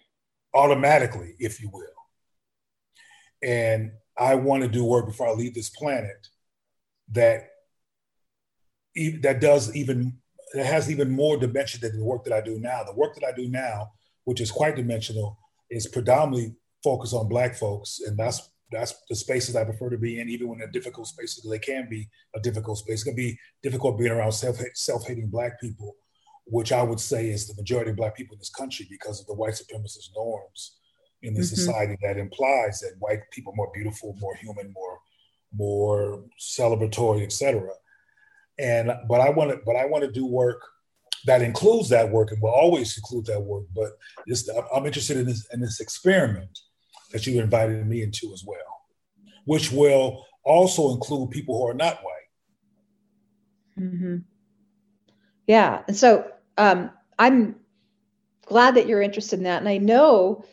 [0.53, 1.85] Automatically, if you will.
[3.43, 6.27] And I want to do work before I leave this planet
[7.13, 7.49] that
[9.23, 10.19] that does even
[10.55, 12.85] that has even more dimension than the work that I do now.
[12.85, 13.93] The work that I do now,
[14.25, 15.39] which is quite dimensional,
[15.71, 20.19] is predominantly focused on Black folks, and that's that's the spaces I prefer to be
[20.19, 21.47] in, even when they're difficult spaces.
[21.49, 23.03] They can be a difficult space.
[23.03, 25.97] It can be difficult being around self self-hating Black people,
[26.47, 29.27] which I would say is the majority of Black people in this country because of
[29.27, 30.79] the white supremacist norms
[31.23, 31.55] in the mm-hmm.
[31.55, 34.99] society that implies that white people are more beautiful, more human, more
[35.53, 37.71] more celebratory, etc.
[38.59, 40.63] And but I want to but I want to do work
[41.27, 43.65] that includes that work and will always include that work.
[43.75, 43.91] But
[44.27, 46.59] this, I'm interested in this in this experiment
[47.13, 48.57] that you invited me into as well,
[49.45, 52.13] which will also include people who are not white.
[53.79, 54.17] Mm-hmm.
[55.47, 57.57] Yeah, and so um, I'm
[58.47, 60.45] glad that you're interested in that, and I know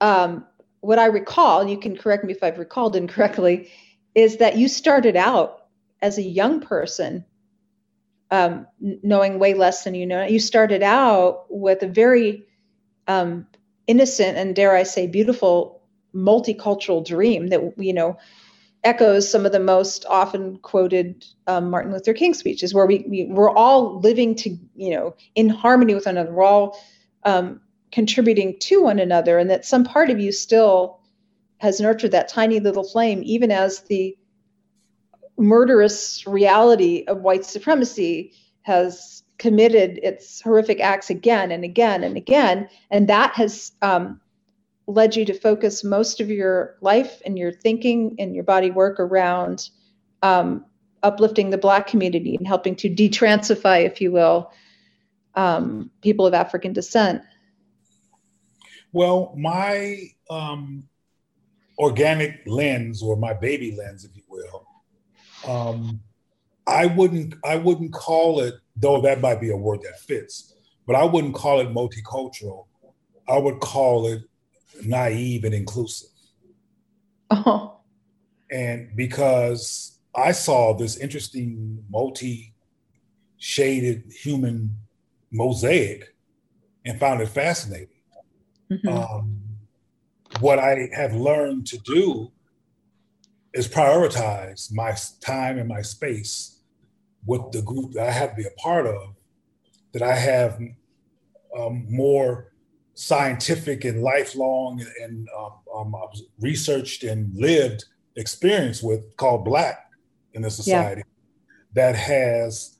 [0.00, 0.46] um,
[0.80, 3.70] what I recall, and you can correct me if I've recalled incorrectly,
[4.14, 5.66] is that you started out
[6.02, 7.24] as a young person,
[8.32, 10.24] um, knowing way less than you know.
[10.24, 12.44] You started out with a very
[13.06, 13.46] um,
[13.86, 15.82] innocent and, dare I say, beautiful
[16.14, 18.18] multicultural dream that you know
[18.84, 23.26] echoes some of the most often quoted um, Martin Luther King speeches, where we, we
[23.26, 26.32] we're all living to you know in harmony with one another.
[26.32, 26.80] We're all
[27.24, 27.60] um,
[27.92, 31.00] contributing to one another, and that some part of you still
[31.58, 34.16] has nurtured that tiny little flame, even as the
[35.42, 42.68] murderous reality of white supremacy has committed its horrific acts again and again and again,
[42.90, 44.20] and that has um,
[44.86, 49.00] led you to focus most of your life and your thinking and your body work
[49.00, 49.68] around
[50.22, 50.64] um,
[51.02, 54.52] uplifting the Black community and helping to detransify, if you will,
[55.34, 57.22] um, people of African descent?
[58.92, 60.84] Well, my um,
[61.78, 64.61] organic lens or my baby lens, if you will,
[65.46, 66.00] um,
[66.66, 70.54] I wouldn't I wouldn't call it, though that might be a word that fits,
[70.86, 72.66] but I wouldn't call it multicultural.
[73.28, 74.22] I would call it
[74.84, 76.10] naive and inclusive.
[77.30, 77.76] Oh.
[78.50, 82.52] And because I saw this interesting multi
[83.38, 84.76] shaded human
[85.30, 86.14] mosaic
[86.84, 87.88] and found it fascinating.
[88.70, 88.88] Mm-hmm.
[88.88, 89.40] Um,
[90.40, 92.30] what I have learned to do
[93.54, 96.60] is prioritize my time and my space
[97.26, 99.14] with the group that I have to be a part of,
[99.92, 100.58] that I have
[101.56, 102.52] um, more
[102.94, 105.94] scientific and lifelong and um, um,
[106.40, 107.84] researched and lived
[108.16, 109.86] experience with called black
[110.34, 111.72] in the society yeah.
[111.74, 112.78] that has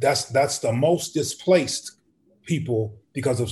[0.00, 1.98] that's that's the most displaced
[2.44, 3.50] people because of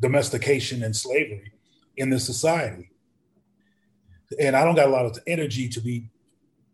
[0.00, 1.52] domestication and slavery
[1.96, 2.89] in this society
[4.38, 6.08] and i don't got a lot of energy to be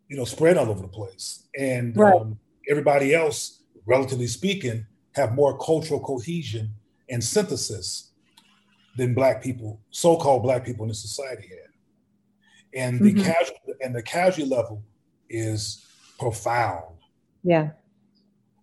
[0.09, 2.15] you know spread all over the place and right.
[2.15, 2.39] um,
[2.69, 6.75] everybody else relatively speaking have more cultural cohesion
[7.09, 8.13] and synthesis
[8.97, 11.59] than black people, so-called black people in the society had.
[12.75, 13.23] And the mm-hmm.
[13.23, 14.83] casual and the casual level
[15.31, 15.87] is
[16.19, 16.97] profound.
[17.43, 17.71] Yeah.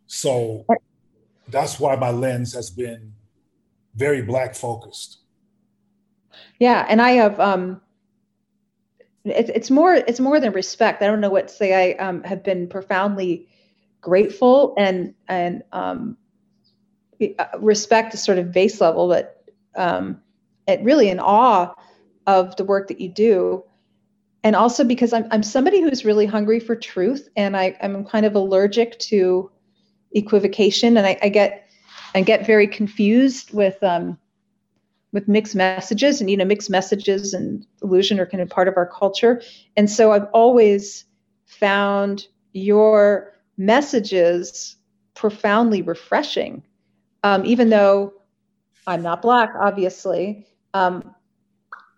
[0.08, 0.66] So
[1.48, 3.14] that's why my lens has been
[3.96, 5.20] very black focused.
[6.60, 7.82] Yeah, and I have um
[9.26, 11.02] it, it's more it's more than respect.
[11.02, 11.96] I don't know what to say.
[11.96, 13.48] I um, have been profoundly
[14.02, 16.18] grateful and and um,
[17.40, 19.44] uh, respect is sort of base level, but
[19.76, 20.22] um,
[20.68, 21.74] at really in awe
[22.28, 23.64] of the work that you do.
[24.46, 28.26] And also because I'm, I'm somebody who's really hungry for truth and I, I'm kind
[28.26, 29.50] of allergic to
[30.12, 31.70] equivocation and I, I get
[32.16, 34.20] I get very confused with um,
[35.14, 38.76] with mixed messages and you know mixed messages and illusion are kind of part of
[38.76, 39.42] our culture.
[39.78, 41.06] And so I've always
[41.46, 44.76] found your messages
[45.14, 46.64] profoundly refreshing.
[47.24, 48.14] Um, even though
[48.88, 51.16] I'm not black, obviously, um,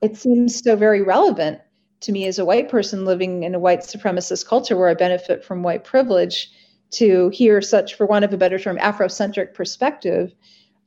[0.02, 1.60] it seems so very relevant
[2.02, 5.44] to me as a white person living in a white supremacist culture where I benefit
[5.44, 6.52] from white privilege
[6.92, 10.34] to hear such, for want of a better term, Afrocentric perspective.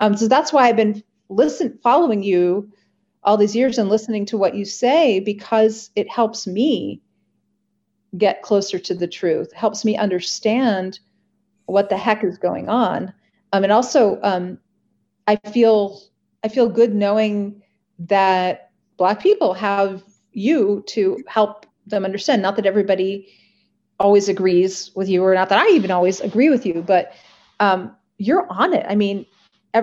[0.00, 2.70] Um, so that's why I've been listen following you
[3.22, 7.02] all these years and listening to what you say because it helps me
[8.16, 10.98] get closer to the truth, helps me understand
[11.66, 13.12] what the heck is going on.
[13.52, 14.58] Um, and also, um,
[15.26, 16.00] I feel
[16.42, 17.62] I feel good knowing
[17.98, 22.40] that Black people have you to help them understand.
[22.40, 23.28] Not that everybody
[24.00, 27.12] always agrees with you, or not that I even always agree with you, but
[27.60, 28.86] um, you're on it.
[28.88, 29.26] I mean,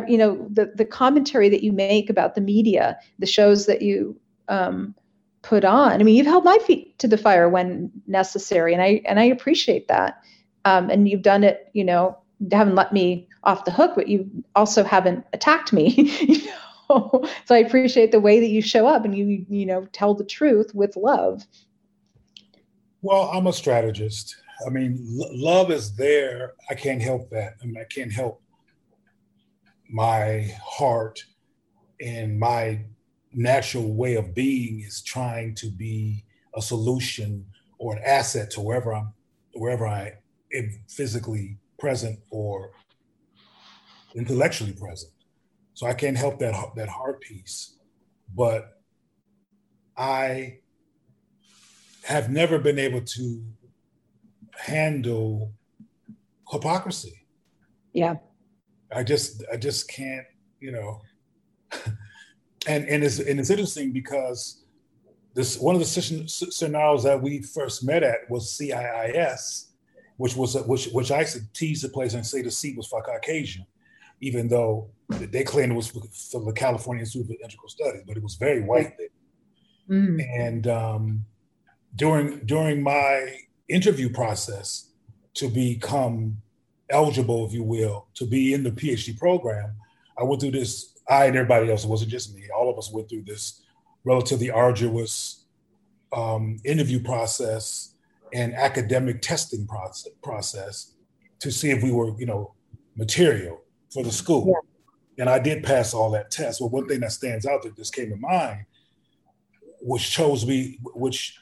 [0.07, 4.19] you know the the commentary that you make about the media, the shows that you
[4.47, 4.95] um,
[5.41, 5.93] put on.
[5.93, 9.23] I mean, you've held my feet to the fire when necessary, and I and I
[9.23, 10.21] appreciate that.
[10.65, 12.17] Um, and you've done it, you know,
[12.51, 15.89] haven't let me off the hook, but you also haven't attacked me.
[16.21, 16.41] you
[16.89, 17.23] know?
[17.45, 20.23] so I appreciate the way that you show up and you you know tell the
[20.23, 21.45] truth with love.
[23.01, 24.35] Well, I'm a strategist.
[24.65, 26.53] I mean, l- love is there.
[26.69, 27.53] I can't help that.
[27.61, 28.41] I mean, I can't help
[29.89, 31.23] my heart
[32.01, 32.85] and my
[33.33, 36.23] natural way of being is trying to be
[36.55, 37.45] a solution
[37.77, 39.13] or an asset to wherever I'm
[39.53, 40.13] wherever I
[40.53, 42.71] am physically present or
[44.15, 45.11] intellectually present.
[45.73, 47.77] So I can't help that that heart piece,
[48.33, 48.81] but
[49.97, 50.59] I
[52.05, 53.43] have never been able to
[54.57, 55.53] handle
[56.51, 57.25] hypocrisy.
[57.93, 58.15] Yeah.
[58.95, 60.25] I just I just can't,
[60.59, 61.01] you know.
[62.67, 64.63] and and it's and it's interesting because
[65.33, 69.65] this one of the scenarios that we first met at was CIIS,
[70.15, 72.87] which was which which I used to tease the place and say the C was
[72.87, 73.65] for Caucasian,
[74.21, 78.23] even though they claimed it was for, the California Institute of Integral Studies, but it
[78.23, 80.17] was very white then.
[80.17, 80.39] Mm.
[80.39, 81.25] And um,
[81.95, 84.91] during during my interview process
[85.33, 86.37] to become
[86.89, 89.71] eligible, if you will, to be in the PhD program,
[90.17, 92.91] I went through this I and everybody else, it wasn't just me, all of us
[92.91, 93.61] went through this
[94.03, 95.45] relatively arduous
[96.13, 97.95] um, interview process
[98.33, 100.93] and academic testing process, process
[101.39, 102.53] to see if we were, you know,
[102.95, 103.61] material
[103.93, 104.47] for the school.
[104.47, 105.23] Yeah.
[105.23, 106.59] And I did pass all that test.
[106.59, 108.65] Well, one thing that stands out that just came to mind,
[109.81, 111.39] which shows me, which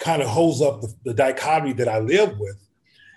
[0.00, 2.56] kind of holds up the, the dichotomy that I live with,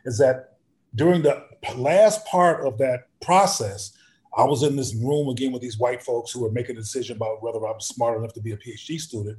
[0.05, 0.50] is that
[0.95, 3.97] during the last part of that process,
[4.37, 7.17] I was in this room again with these white folks who were making a decision
[7.17, 9.37] about whether I was smart enough to be a PhD student.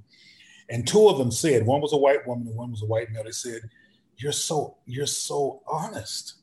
[0.70, 3.10] And two of them said, one was a white woman and one was a white
[3.10, 3.24] male.
[3.24, 3.62] They said,
[4.16, 6.34] You're so, you're so honest.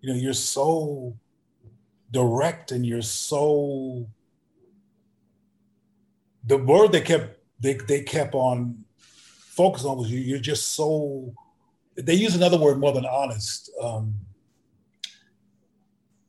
[0.00, 1.14] You know, you're so
[2.10, 4.06] direct and you're so
[6.44, 11.32] the word they kept they, they kept on focusing on was you, you're just so
[11.96, 13.70] they use another word more than honest.
[13.80, 14.14] Um,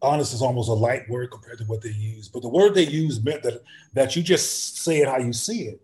[0.01, 2.27] honest is almost a light word compared to what they use.
[2.27, 3.61] But the word they use meant that
[3.93, 5.81] that you just say it how you see it.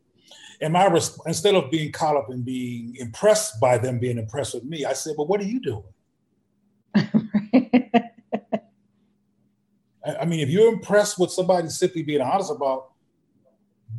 [0.61, 4.53] And my resp- instead of being caught up in being impressed by them being impressed
[4.53, 5.83] with me, I said, "Well, what are you doing?"
[10.05, 12.91] I, I mean, if you're impressed with somebody simply being honest about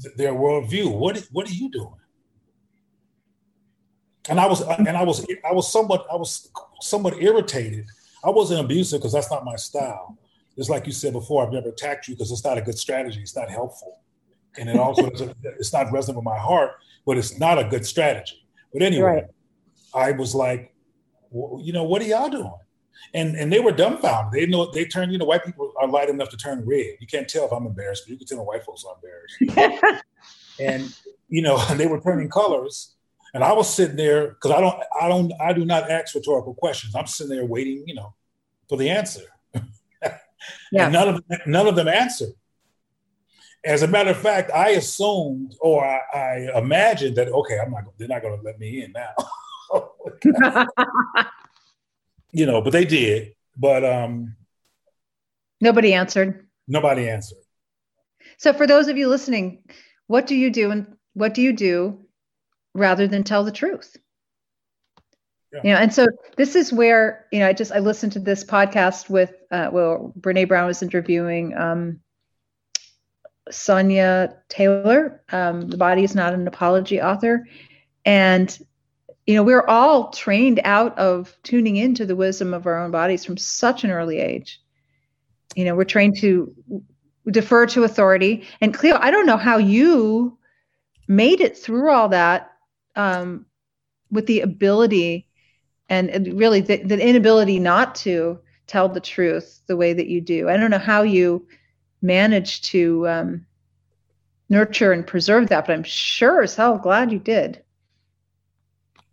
[0.03, 2.00] th- their worldview, what what are you doing?
[4.29, 7.87] And I was and I was I was somewhat I was somewhat irritated
[8.23, 10.19] I wasn't abusive because that's not my style.
[10.57, 13.21] Just like you said before, I've never attacked you because it's not a good strategy.
[13.21, 14.01] It's not helpful.
[14.59, 15.11] And it also,
[15.59, 16.73] it's not resonant with my heart,
[17.07, 18.47] but it's not a good strategy.
[18.73, 19.25] But anyway, right.
[19.95, 20.75] I was like,
[21.31, 22.53] well, you know, what are y'all doing?
[23.15, 24.33] And and they were dumbfounded.
[24.33, 26.97] They know they turn, you know, white people are light enough to turn red.
[27.01, 30.05] You can't tell if I'm embarrassed, but you can tell when white folks are embarrassed.
[30.61, 30.95] and
[31.29, 32.95] you know, they were turning colors.
[33.35, 36.55] And I was sitting there because I don't, I don't, I do not ask rhetorical
[36.55, 36.95] questions.
[36.95, 38.15] I'm sitting there waiting, you know,
[38.69, 39.23] for the answer.
[40.73, 40.85] yeah.
[40.85, 42.33] And none of them, none of them answered.
[43.65, 47.85] As a matter of fact, I assumed or I, I imagined that okay, I'm not,
[47.99, 49.15] they're not going to let me in now.
[52.33, 53.35] you know, but they did.
[53.57, 54.35] But um,
[55.61, 56.47] nobody answered.
[56.67, 57.39] Nobody answered.
[58.39, 59.63] So, for those of you listening,
[60.07, 62.01] what do you do and what do you do
[62.75, 63.97] rather than tell the truth.
[65.53, 65.61] Yeah.
[65.65, 66.07] You know, and so
[66.37, 70.13] this is where you know I just I listened to this podcast with uh, well
[70.19, 72.01] Brene Brown was interviewing um,
[73.51, 75.23] Sonya Taylor.
[75.33, 77.49] Um, the body is not an apology author,
[78.05, 78.57] and
[79.27, 83.25] you know we're all trained out of tuning into the wisdom of our own bodies
[83.25, 84.61] from such an early age.
[85.57, 86.55] You know we're trained to
[87.29, 88.45] defer to authority.
[88.61, 90.39] And Cleo, I don't know how you
[91.09, 92.50] made it through all that
[92.97, 93.47] um,
[94.11, 95.27] with the ability
[95.89, 100.49] and, really the, the, inability not to tell the truth the way that you do.
[100.49, 101.47] I don't know how you
[102.01, 103.47] manage to um,
[104.49, 107.63] nurture and preserve that, but I'm sure as hell glad you did.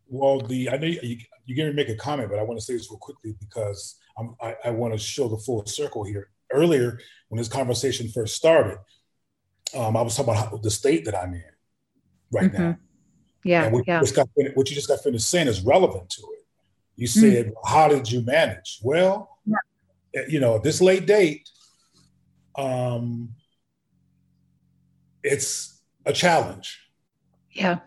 [0.07, 2.65] Well, the I know you, you're going to make a comment, but I want to
[2.65, 3.97] say this real quickly because
[4.41, 6.29] I, I want to show the full circle here.
[6.51, 6.99] Earlier,
[7.29, 8.77] when this conversation first started,
[9.75, 11.43] um, I was talking about how, the state that I'm in
[12.31, 12.63] right mm-hmm.
[12.63, 12.77] now.
[13.43, 13.69] Yeah.
[13.69, 14.01] what, yeah.
[14.03, 16.45] You got, what you just got finished saying is relevant to it.
[16.95, 17.19] You hmm.
[17.19, 17.53] said, mm.
[17.65, 18.79] How did you manage?
[18.83, 19.57] Well, yeah.
[20.15, 21.49] Eh, you know, at this late date,
[22.55, 23.29] um,
[25.23, 26.79] it's a challenge.
[27.51, 27.79] Yeah.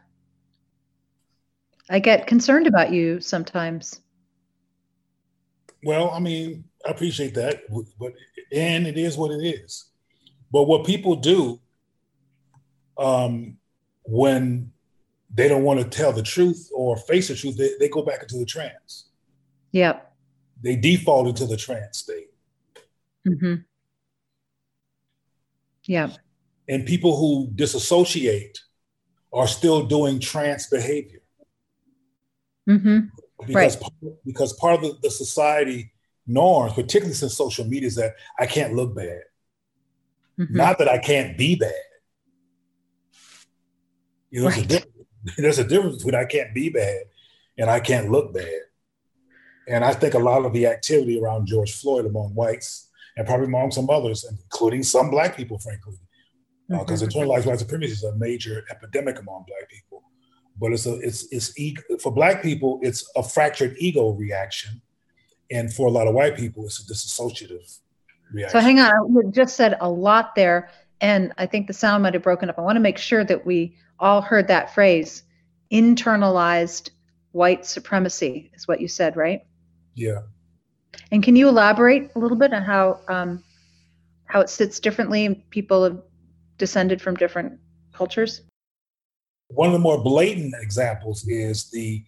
[1.89, 4.01] I get concerned about you sometimes.
[5.83, 7.63] Well, I mean, I appreciate that,
[7.99, 8.13] but
[8.53, 9.87] and it is what it is.
[10.53, 11.61] But what people do
[12.99, 13.57] um,
[14.05, 14.73] when
[15.33, 18.23] they don't want to tell the truth or face the truth, they, they go back
[18.23, 19.07] into the trance.
[19.73, 20.13] Yep.
[20.63, 22.31] They default into the trance state.
[23.27, 23.55] Mm-hmm.
[25.85, 26.11] Yeah.
[26.69, 28.61] And people who disassociate
[29.33, 31.21] are still doing trance behavior.
[32.69, 32.99] Mm-hmm.
[33.47, 34.13] Because, right.
[34.25, 35.93] because part of the, the society
[36.27, 39.23] norms, particularly since social media, is that I can't look bad.
[40.39, 40.57] Mm-hmm.
[40.57, 41.73] Not that I can't be bad.
[44.31, 44.87] You know, right.
[45.37, 47.03] there's, a difference between I can't be bad
[47.59, 48.61] and I can't look bad.
[49.69, 53.47] And I think a lot of the activity around George Floyd among whites and probably
[53.47, 55.99] among some others, including some black people, frankly,
[56.69, 57.19] because uh, mm-hmm.
[57.21, 60.03] internalized white supremacy is a major epidemic among black people.
[60.59, 64.83] But it's a it's it's e- for black people, it's a fractured ego reaction,
[65.51, 67.79] and for a lot of white people, it's a disassociative
[68.33, 68.61] reaction.
[68.61, 72.15] So hang on, you just said a lot there, and I think the sound might
[72.15, 72.59] have broken up.
[72.59, 75.23] I want to make sure that we all heard that phrase,
[75.73, 76.91] internalized
[77.33, 79.43] white supremacy, is what you said, right?
[79.95, 80.23] Yeah.
[81.11, 83.43] And can you elaborate a little bit on how um,
[84.27, 86.01] how it sits differently and people have
[86.59, 87.59] descended from different
[87.93, 88.43] cultures?
[89.49, 92.05] One of the more blatant examples is the.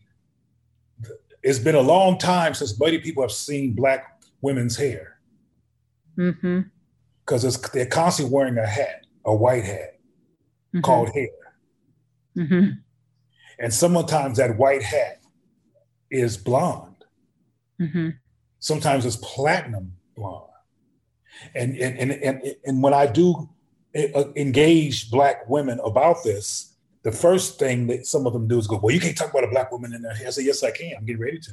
[1.43, 5.19] It's been a long time since many people have seen black women's hair.
[6.17, 6.61] Mm-hmm.
[7.25, 9.99] Because they're constantly wearing a hat, a white hat,
[10.75, 10.81] mm-hmm.
[10.81, 11.29] called hair.
[12.37, 12.71] Mm-hmm.
[13.59, 15.21] And sometimes that white hat
[16.11, 17.05] is blonde.
[17.81, 18.11] Mm-hmm.
[18.59, 20.49] Sometimes it's platinum blonde.
[21.55, 23.49] And, and, and, and, and when I do
[23.97, 28.67] uh, engage black women about this, the first thing that some of them do is
[28.67, 30.71] go, "Well, you can't talk about a black woman in there." I say, "Yes, I
[30.71, 30.95] can.
[30.97, 31.53] I'm getting ready to."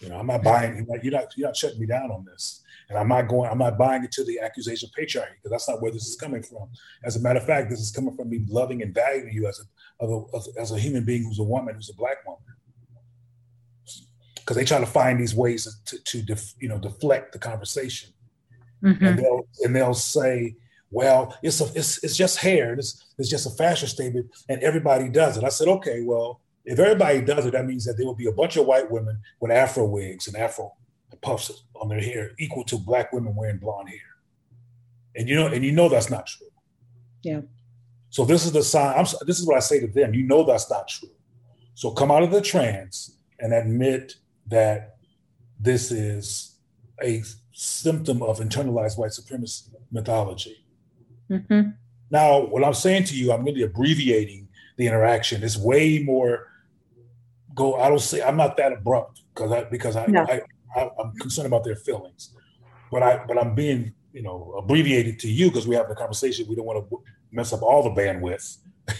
[0.00, 0.86] You know, I'm not buying.
[1.02, 1.36] You're not.
[1.36, 3.50] You're not shutting me down on this, and I'm not going.
[3.50, 6.42] I'm not buying into the accusation of patriarchy because that's not where this is coming
[6.42, 6.68] from.
[7.04, 9.60] As a matter of fact, this is coming from me loving and valuing you as
[9.60, 12.42] a, as a, as a human being who's a woman, who's a black woman.
[14.36, 18.10] Because they try to find these ways to, to def, you know deflect the conversation,
[18.82, 19.04] mm-hmm.
[19.04, 20.54] and they'll and they'll say,
[20.90, 22.74] well, it's, a, it's, it's just hair.
[22.74, 25.42] It's, it's just a fashion statement, and everybody does it.
[25.42, 28.32] I said, okay, well, if everybody does it, that means that there will be a
[28.32, 30.72] bunch of white women with afro wigs and afro
[31.26, 33.98] puffs on their hair, equal to black women wearing blonde hair.
[35.16, 36.46] And you know, and you know that's not true.
[37.22, 37.40] Yeah.
[38.10, 38.96] So this is the sign.
[38.96, 40.14] I'm, this is what I say to them.
[40.14, 41.10] You know that's not true.
[41.74, 44.14] So come out of the trance and admit
[44.46, 44.96] that
[45.58, 46.56] this is
[47.02, 47.22] a
[47.52, 50.64] symptom of internalized white supremacy mythology.
[51.30, 51.70] Mm-hmm.
[52.10, 55.42] Now, what I'm saying to you, I'm really abbreviating the interaction.
[55.42, 56.46] It's way more.
[57.54, 57.74] Go.
[57.74, 60.24] I don't say I'm not that abrupt because I because I, no.
[60.28, 60.42] I,
[60.76, 62.34] I am concerned about their feelings,
[62.90, 66.46] but I but I'm being you know abbreviated to you because we have the conversation.
[66.48, 67.02] We don't want to
[67.32, 68.58] mess up all the bandwidth.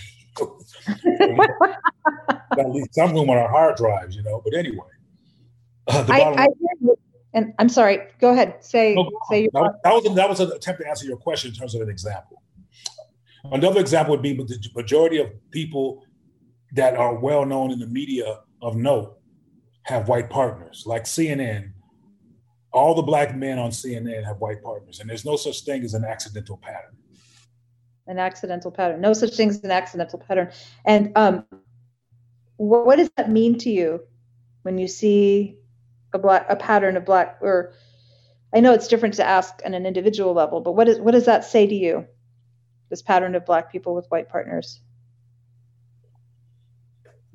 [2.58, 4.40] At least some room on our hard drives, you know.
[4.42, 4.86] But anyway,
[5.88, 6.48] uh, I, I,
[7.34, 8.56] and I'm sorry, go ahead.
[8.60, 11.50] Say, no, say your that, that, was, that was an attempt to answer your question
[11.50, 12.42] in terms of an example.
[13.52, 16.02] Another example would be the majority of people
[16.72, 19.15] that are well known in the media of note
[19.86, 21.70] have white partners, like CNN.
[22.72, 25.94] All the black men on CNN have white partners, and there's no such thing as
[25.94, 26.96] an accidental pattern.
[28.08, 29.00] An accidental pattern.
[29.00, 30.50] No such thing as an accidental pattern.
[30.84, 31.44] And um,
[32.56, 34.00] what, does that mean to you
[34.62, 35.56] when you see
[36.12, 37.74] a black a pattern of black or
[38.54, 41.26] I know it's different to ask on an individual level, but what is what does
[41.26, 42.06] that say to you?
[42.90, 44.80] This pattern of black people with white partners.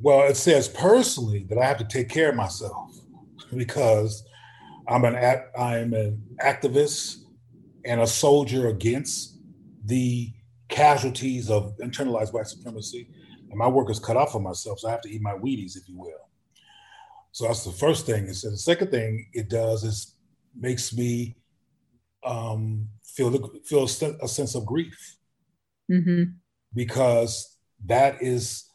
[0.02, 2.92] Well, it says personally that I have to take care of myself
[3.56, 4.24] because
[4.88, 5.16] I'm an
[5.58, 7.18] I'm an activist
[7.86, 9.38] and a soldier against
[9.86, 10.32] the
[10.70, 13.10] casualties of internalized white supremacy,
[13.50, 15.78] and my work is cut off for myself, so I have to eat my Wheaties,
[15.78, 16.30] if you will.
[17.32, 18.28] So that's the first thing.
[18.28, 20.16] It says the second thing it does is
[20.60, 21.36] makes me
[22.24, 23.32] um, feel
[23.64, 25.18] feel a sense of grief
[25.90, 26.24] mm-hmm.
[26.74, 28.71] because that is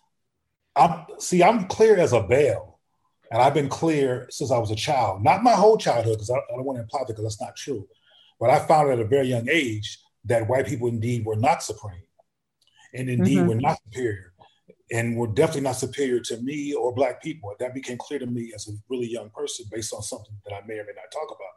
[0.77, 2.81] I'm see I'm clear as a bell,
[3.31, 5.23] and I've been clear since I was a child.
[5.23, 7.57] Not my whole childhood because I, I, don't want to imply that because that's not
[7.57, 7.89] true.
[8.39, 12.03] But I found at a very young age that white people indeed were not supreme,
[12.93, 13.49] and indeed mm-hmm.
[13.49, 14.33] were not superior
[14.93, 17.53] and were definitely not superior to me or black people.
[17.59, 20.65] That became clear to me as a really young person based on something that I
[20.67, 21.55] may or may not talk about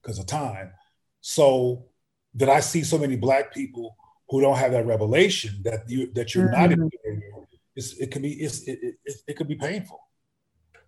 [0.00, 0.72] because of time.
[1.20, 1.86] So
[2.34, 3.96] that I see so many black people
[4.28, 6.60] who don't have that revelation that you that you're mm-hmm.
[6.60, 7.30] not inferior.
[7.78, 10.00] It's, it can be it's, it, it, it could be painful.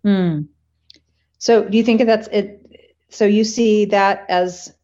[0.05, 0.49] Mm.
[1.37, 2.59] So do you think that's it?
[3.09, 4.75] So you see that as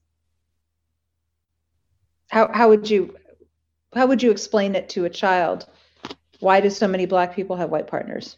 [2.29, 3.17] how how would you
[3.93, 5.67] how would you explain it to a child?
[6.39, 8.37] Why do so many black people have white partners?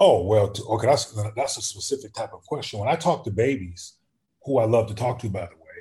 [0.00, 2.80] Oh well, okay, that's that's a specific type of question.
[2.80, 3.98] When I talk to babies,
[4.44, 5.78] who I love to talk to, by the way,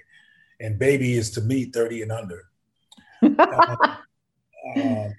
[0.59, 2.43] and baby is to me thirty and under.
[3.23, 3.75] uh,
[4.77, 5.09] uh,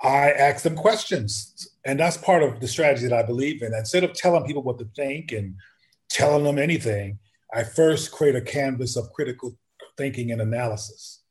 [0.00, 3.74] I ask them questions, and that's part of the strategy that I believe in.
[3.74, 5.56] Instead of telling people what to think and
[6.08, 7.18] telling them anything,
[7.52, 9.58] I first create a canvas of critical
[9.96, 11.22] thinking and analysis.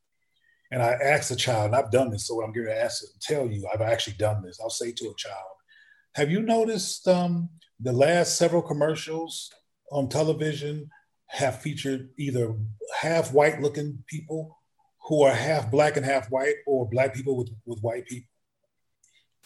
[0.70, 3.02] And I ask the child, and I've done this, so what I'm going to ask
[3.22, 4.60] tell you, I've actually done this.
[4.60, 5.56] I'll say to a child,
[6.14, 7.48] have you noticed um,
[7.80, 9.50] the last several commercials
[9.90, 10.90] on television
[11.28, 12.54] have featured either
[13.00, 14.58] half white looking people
[15.04, 18.28] who are half black and half white, or black people with, with white people?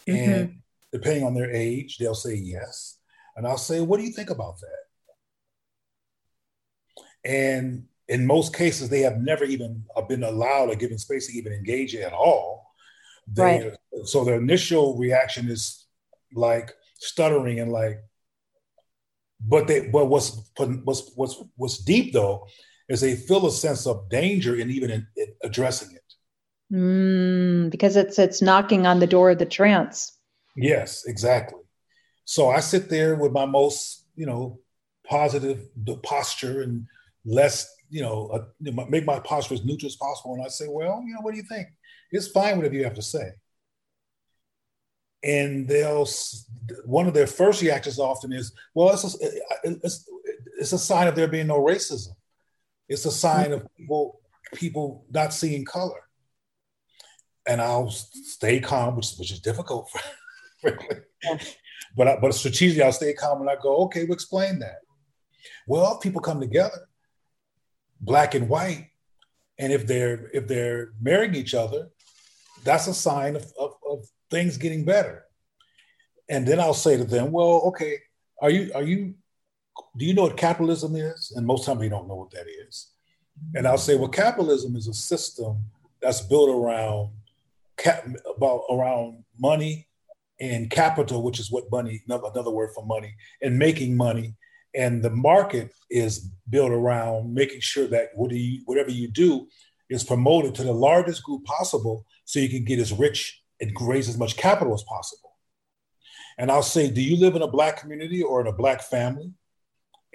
[0.07, 0.31] Mm-hmm.
[0.31, 2.97] And depending on their age, they'll say yes.
[3.35, 4.83] And I'll say, what do you think about that?
[7.25, 11.53] And in most cases, they have never even been allowed or given space to even
[11.53, 12.73] engage at all.
[13.27, 14.05] They, right.
[14.05, 15.85] So their initial reaction is
[16.33, 18.03] like stuttering and like,
[19.39, 22.47] but they, but what's what's what's what's deep though
[22.87, 26.02] is they feel a sense of danger in even in, in addressing it.
[26.71, 30.17] Mm, because it's it's knocking on the door of the trance.
[30.55, 31.59] Yes, exactly.
[32.25, 34.59] So I sit there with my most, you know,
[35.07, 35.67] positive
[36.03, 36.87] posture and
[37.25, 40.33] less you know, uh, make my posture as neutral as possible.
[40.33, 41.67] And I say, well, you know, what do you think?
[42.11, 43.33] It's fine whatever you have to say.
[45.23, 46.07] And they'll,
[46.85, 49.27] one of their first reactions often is, well, it's a,
[49.83, 50.09] it's,
[50.59, 52.15] it's a sign of there being no racism.
[52.89, 54.21] It's a sign of people,
[54.55, 56.01] people not seeing color.
[57.47, 59.89] And I'll stay calm, which, which is difficult,
[60.61, 60.97] frankly.
[61.95, 64.77] But, I, but strategically, I'll stay calm and I go, okay, we'll explain that.
[65.67, 66.87] Well, people come together
[68.03, 68.89] black and white,
[69.57, 71.89] and if they're if they're marrying each other,
[72.63, 75.25] that's a sign of, of, of things getting better.
[76.29, 77.99] And then I'll say to them, well, okay,
[78.41, 79.15] are you are you
[79.97, 81.33] do you know what capitalism is?
[81.35, 82.91] And most times they don't know what that is.
[83.55, 85.63] And I'll say, well, capitalism is a system
[86.01, 87.09] that's built around
[87.77, 89.87] cap, about around money
[90.39, 94.35] and capital, which is what money, another word for money, and making money
[94.75, 99.47] and the market is built around making sure that you, whatever you do
[99.89, 104.09] is promoted to the largest group possible so you can get as rich and raise
[104.09, 105.37] as much capital as possible.
[106.37, 109.31] And I'll say, Do you live in a Black community or in a Black family?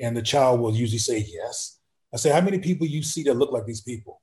[0.01, 1.79] And the child will usually say, Yes.
[2.13, 4.21] I say, How many people you see that look like these people?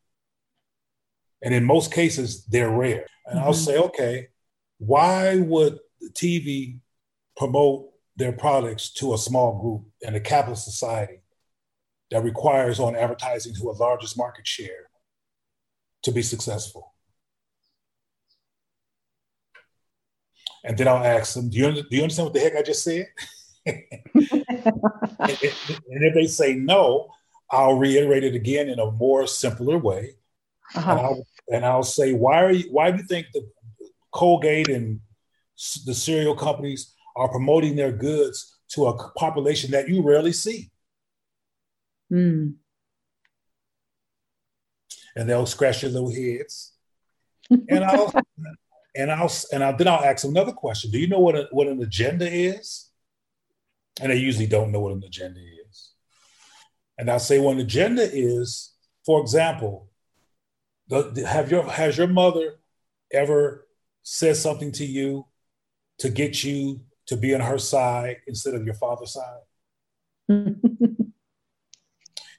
[1.42, 3.06] And in most cases, they're rare.
[3.26, 3.48] And mm-hmm.
[3.48, 4.28] I'll say, Okay,
[4.78, 6.80] why would the TV
[7.38, 11.22] promote their products to a small group in a capitalist society
[12.12, 14.90] that requires on advertising to a largest market share
[16.04, 16.94] to be successful.
[20.64, 22.84] And then I'll ask them, do you, do you understand what the heck I just
[22.84, 23.08] said?
[23.66, 23.84] and,
[25.20, 27.10] if they say no,
[27.52, 30.16] I'll reiterate it again in a more simpler way.
[30.74, 30.91] Uh-huh.
[30.91, 33.47] And, I'll, and I'll say, why are you, why do you think the
[34.11, 35.01] Colgate and
[35.86, 40.70] the cereal companies are promoting their goods to a population that you rarely see.
[42.11, 42.55] Mm.
[45.16, 46.74] And they'll scratch their little heads.
[47.49, 48.13] and I'll
[48.95, 50.91] and I'll and I'll, then I'll ask them another question.
[50.91, 52.89] Do you know what a, what an agenda is?
[54.01, 55.91] And they usually don't know what an agenda is.
[56.97, 58.74] And I'll say, well, an agenda is,
[59.05, 59.89] for example,
[60.88, 62.56] the, have your has your mother
[63.12, 63.68] ever
[64.04, 65.26] said something to you
[66.00, 69.42] to get you to be on her side instead of your father's side?
[70.28, 70.56] and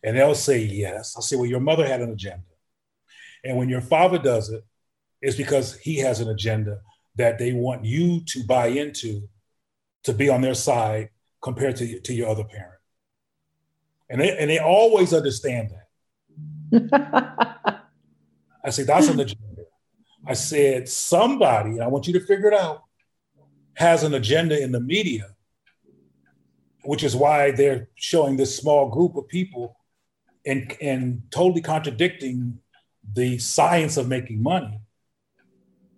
[0.02, 1.14] they'll say yes.
[1.16, 2.42] I'll say, well, your mother had an agenda.
[3.44, 4.64] And when your father does it,
[5.20, 6.80] it's because he has an agenda
[7.16, 9.28] that they want you to buy into
[10.04, 11.10] to be on their side
[11.42, 12.74] compared to, to your other parent.
[14.08, 15.70] And they, and they always understand
[16.70, 17.75] that.
[18.66, 19.62] I say, that's an agenda.
[20.26, 22.82] I said, somebody, and I want you to figure it out,
[23.74, 25.28] has an agenda in the media,
[26.82, 29.76] which is why they're showing this small group of people
[30.44, 32.58] and, and totally contradicting
[33.12, 34.80] the science of making money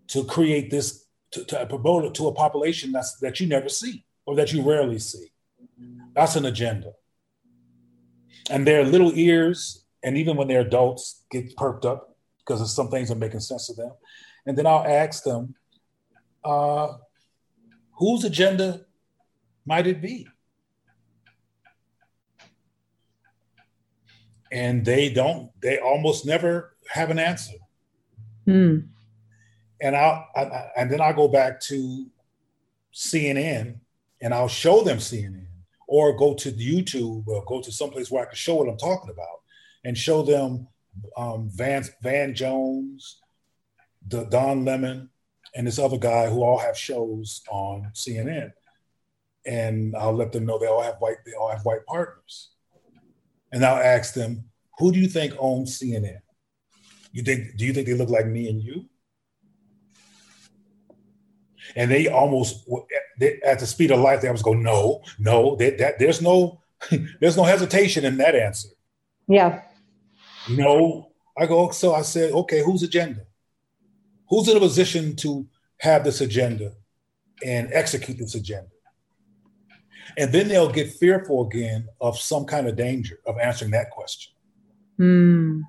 [0.08, 4.04] to create this to, to promote it to a population that's that you never see
[4.26, 5.30] or that you rarely see.
[6.14, 6.92] That's an agenda.
[8.50, 12.07] And their little ears and even when they're adults, get perked up
[12.48, 13.92] because some things are making sense to them.
[14.46, 15.54] And then I'll ask them,
[16.44, 16.94] uh,
[17.92, 18.86] whose agenda
[19.66, 20.26] might it be?
[24.50, 27.58] And they don't, they almost never have an answer.
[28.46, 28.78] Hmm.
[29.82, 32.06] And I'll, I, and then I'll go back to
[32.94, 33.78] CNN
[34.22, 35.46] and I'll show them CNN
[35.86, 39.10] or go to YouTube or go to someplace where I can show what I'm talking
[39.10, 39.42] about
[39.84, 40.66] and show them
[41.16, 43.20] um, Van, Van Jones,
[44.06, 45.10] the Don Lemon,
[45.54, 48.52] and this other guy who all have shows on CNN.
[49.46, 52.50] And I'll let them know they all have white, they all have white partners.
[53.52, 54.44] And I'll ask them,
[54.78, 56.20] who do you think owns CNN?
[57.12, 58.88] You think, do you think they look like me and you?
[61.76, 62.68] and they almost
[63.18, 66.60] they, at the speed of light they always go no no that, that there's no
[67.20, 68.68] there's no hesitation in that answer
[69.26, 69.62] yeah
[70.50, 73.22] no i go so i said okay whose agenda
[74.28, 75.46] who's in a position to
[75.80, 76.72] have this agenda
[77.44, 78.68] and execute this agenda
[80.16, 84.32] and then they'll get fearful again of some kind of danger of answering that question
[84.98, 85.62] mm.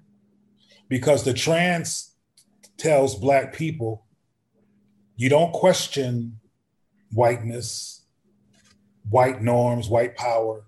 [0.88, 2.16] because the trance
[2.78, 4.06] tells black people
[5.20, 6.40] you don't question
[7.12, 8.06] whiteness,
[9.10, 10.66] white norms, white power.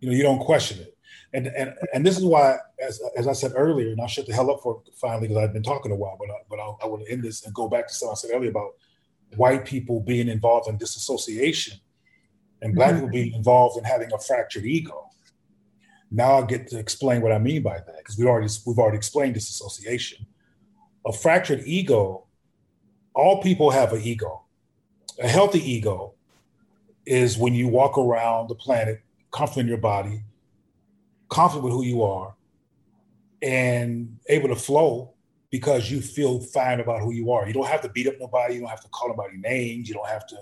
[0.00, 0.95] You know, you don't question it.
[1.36, 4.32] And and and this is why, as as I said earlier, and I'll shut the
[4.32, 6.86] hell up for finally because I've been talking a while, but I, but I'll, I
[6.86, 8.70] want to end this and go back to something I said earlier about
[9.36, 11.78] white people being involved in disassociation
[12.62, 12.96] and black mm-hmm.
[13.00, 15.10] people being involved in having a fractured ego.
[16.10, 18.96] Now I get to explain what I mean by that because we already we've already
[18.96, 20.26] explained disassociation.
[21.04, 22.26] A fractured ego
[23.16, 24.42] all people have an ego.
[25.20, 26.12] A healthy ego
[27.06, 30.22] is when you walk around the planet confident in your body,
[31.28, 32.34] confident with who you are,
[33.42, 35.12] and able to flow
[35.50, 37.46] because you feel fine about who you are.
[37.46, 38.54] You don't have to beat up nobody.
[38.54, 39.88] You don't have to call nobody names.
[39.88, 40.36] You don't have to.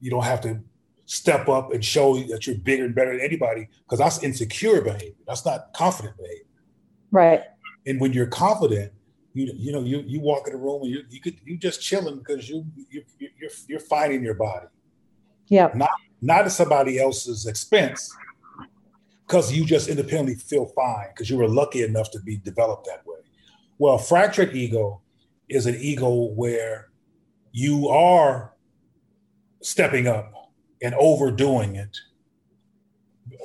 [0.00, 0.60] You don't have to
[1.06, 5.12] step up and show that you're bigger and better than anybody because that's insecure behavior.
[5.26, 6.44] That's not confident behavior.
[7.10, 7.42] Right.
[7.86, 8.92] And when you're confident,
[9.34, 11.80] you you know you you walk in a room and you you could you just
[11.80, 14.66] chilling because you you you're you're finding your body.
[15.46, 15.70] Yeah.
[15.74, 18.14] Not not at somebody else's expense
[19.30, 23.06] because you just independently feel fine because you were lucky enough to be developed that
[23.06, 23.18] way.
[23.78, 25.02] Well, fractured ego
[25.48, 26.88] is an ego where
[27.52, 28.54] you are
[29.62, 30.32] stepping up
[30.82, 31.96] and overdoing it,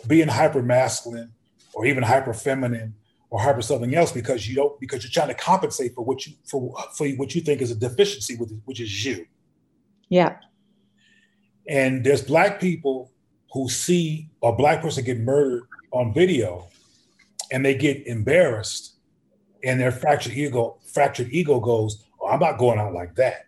[0.07, 1.31] being hyper masculine
[1.75, 2.95] or even hyper feminine
[3.29, 6.33] or hyper something else because you don't because you're trying to compensate for what you
[6.45, 9.27] for for what you think is a deficiency with which is you.
[10.09, 10.37] Yeah.
[11.69, 13.11] And there's black people
[13.53, 16.67] who see a black person get murdered on video
[17.51, 18.95] and they get embarrassed
[19.63, 23.45] and their fractured ego fractured ego goes, oh, I'm not going out like that.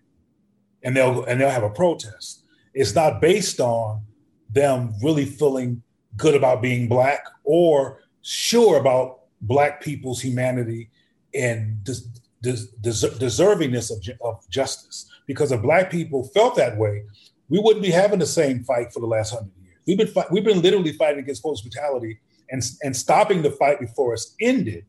[0.84, 2.44] And they'll and they'll have a protest.
[2.74, 4.02] It's not based on
[4.50, 5.84] them really feeling
[6.16, 10.90] good about being black or sure about black people's humanity
[11.34, 12.08] and des-
[12.42, 15.12] des- des- deservingness of, ju- of justice.
[15.28, 17.04] Because if black people felt that way,
[17.50, 19.78] we wouldn't be having the same fight for the last hundred years.
[19.86, 22.20] We've been fi- we've been literally fighting against police brutality
[22.50, 24.86] and and stopping the fight before it's ended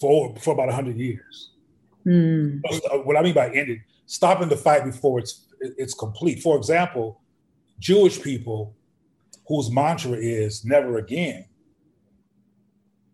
[0.00, 1.52] for for about hundred years.
[2.06, 2.60] Mm.
[3.04, 6.42] What I mean by ended, stopping the fight before it's it's complete.
[6.42, 7.20] For example,
[7.78, 8.76] Jewish people
[9.48, 11.46] whose mantra is never again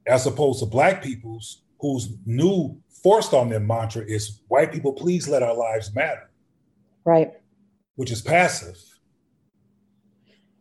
[0.07, 5.29] as opposed to black people's whose new forced on them mantra is white people please
[5.29, 6.31] let our lives matter
[7.05, 7.33] right
[7.97, 8.79] which is passive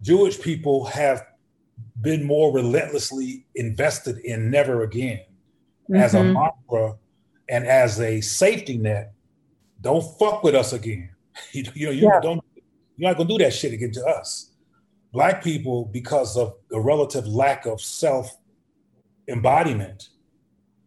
[0.01, 1.25] jewish people have
[2.01, 5.19] been more relentlessly invested in never again
[5.89, 5.95] mm-hmm.
[5.95, 6.33] as a mm-hmm.
[6.33, 6.97] mantra
[7.49, 9.13] and as a safety net
[9.81, 11.09] don't fuck with us again
[11.51, 12.19] you, you know you yeah.
[12.21, 12.43] don't
[12.97, 14.51] you're not gonna do that shit again to us
[15.11, 18.37] black people because of the relative lack of self
[19.27, 20.09] embodiment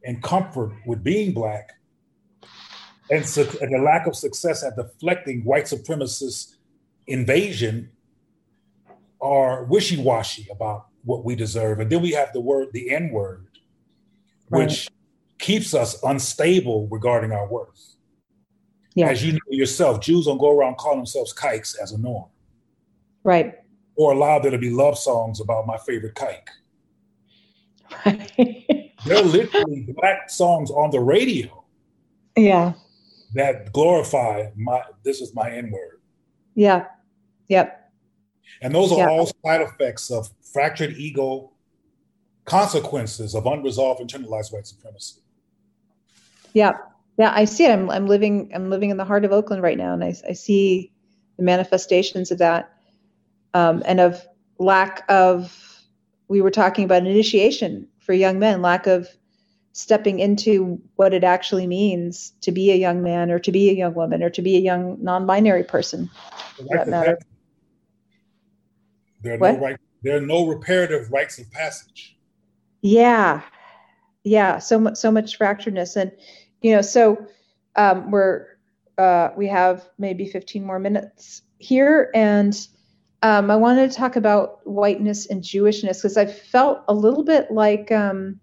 [0.04, 1.70] and comfort with being black
[3.10, 6.56] and, su- and the lack of success at deflecting white supremacist
[7.06, 7.90] invasion
[9.20, 13.46] are wishy-washy about what we deserve and then we have the word the n word
[14.48, 14.88] which
[15.38, 17.96] keeps us unstable regarding our worth
[18.94, 19.08] yeah.
[19.08, 22.28] as you know yourself jews don't go around calling themselves kikes as a norm
[23.22, 23.58] right
[23.96, 26.48] or allow there to be love songs about my favorite kike
[29.04, 31.64] there are literally black songs on the radio.
[32.36, 32.74] Yeah.
[33.34, 36.00] That glorify my this is my N word.
[36.54, 36.86] Yeah.
[37.48, 37.83] Yep.
[38.62, 41.50] And those are all side effects of fractured ego
[42.44, 45.20] consequences of unresolved internalized white supremacy.
[46.52, 46.78] Yeah,
[47.18, 47.70] yeah, I see it.
[47.70, 50.32] I'm I'm living I'm living in the heart of Oakland right now, and I I
[50.32, 50.92] see
[51.36, 52.72] the manifestations of that,
[53.54, 54.26] um, and of
[54.58, 55.60] lack of.
[56.26, 59.08] We were talking about initiation for young men, lack of
[59.72, 63.74] stepping into what it actually means to be a young man or to be a
[63.74, 66.08] young woman or to be a young non-binary person
[66.56, 67.18] for that matter.
[69.24, 69.54] There are what?
[69.54, 72.16] no right there are no reparative rites of passage.
[72.82, 73.40] Yeah.
[74.22, 74.58] Yeah.
[74.58, 75.96] So much so much fracturedness.
[75.96, 76.12] And
[76.62, 77.26] you know, so
[77.74, 78.46] um we're
[78.98, 82.54] uh we have maybe 15 more minutes here and
[83.24, 87.50] um, I wanted to talk about whiteness and Jewishness because I felt a little bit
[87.50, 88.38] like um,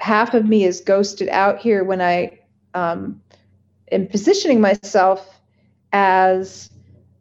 [0.00, 2.40] half of me is ghosted out here when I
[2.74, 3.22] um,
[3.92, 5.40] am positioning myself
[5.92, 6.68] as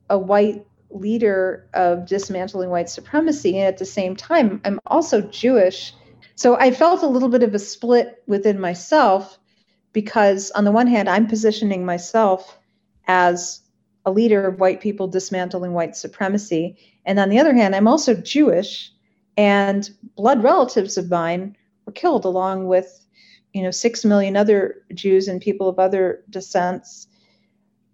[0.10, 0.66] a white
[1.00, 3.58] leader of dismantling white supremacy.
[3.58, 5.94] And at the same time, I'm also Jewish.
[6.36, 9.40] So I felt a little bit of a split within myself
[9.94, 12.60] because, on the one hand, I'm positioning myself
[13.08, 13.62] as
[14.06, 16.78] a leader of white people dismantling white supremacy.
[17.06, 18.92] And on the other hand, I'm also Jewish,
[19.36, 23.06] and blood relatives of mine were killed along with
[23.54, 27.08] you know six million other Jews and people of other descents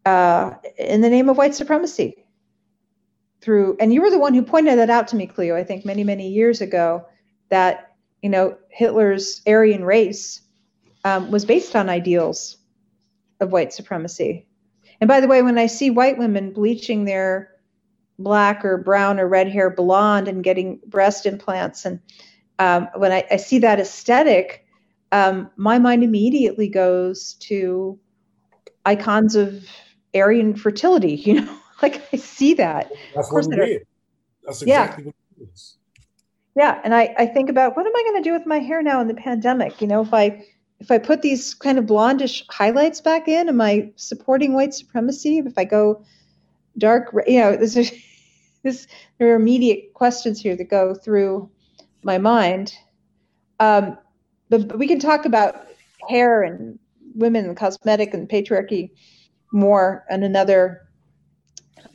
[0.05, 2.22] uh, in the name of white supremacy.
[3.43, 5.55] Through and you were the one who pointed that out to me, Cleo.
[5.55, 7.05] I think many many years ago
[7.49, 7.91] that
[8.21, 10.41] you know Hitler's Aryan race
[11.03, 12.57] um, was based on ideals
[13.41, 14.47] of white supremacy.
[15.01, 17.51] And by the way, when I see white women bleaching their
[18.17, 21.99] black or brown or red hair blonde and getting breast implants and
[22.59, 24.65] um, when I, I, see that aesthetic,
[25.11, 27.99] um, my mind immediately goes to
[28.85, 29.67] icons of
[30.13, 31.15] Aryan fertility.
[31.25, 32.91] You know, like I see that.
[33.13, 33.87] That's what we did.
[34.43, 35.11] That's exactly yeah.
[35.11, 35.77] what it is.
[36.55, 38.81] Yeah, and I, I think about what am I going to do with my hair
[38.81, 39.81] now in the pandemic?
[39.81, 40.43] You know, if I
[40.79, 45.39] if I put these kind of blondish highlights back in, am I supporting white supremacy?
[45.39, 46.03] If I go
[46.77, 47.91] dark, you know, this is
[48.63, 48.87] this
[49.19, 51.49] there are immediate questions here that go through
[52.03, 52.73] my mind.
[53.59, 53.97] Um,
[54.49, 55.67] but, but we can talk about
[56.09, 56.77] hair and
[57.15, 58.91] women and cosmetic and patriarchy
[59.51, 60.81] more in another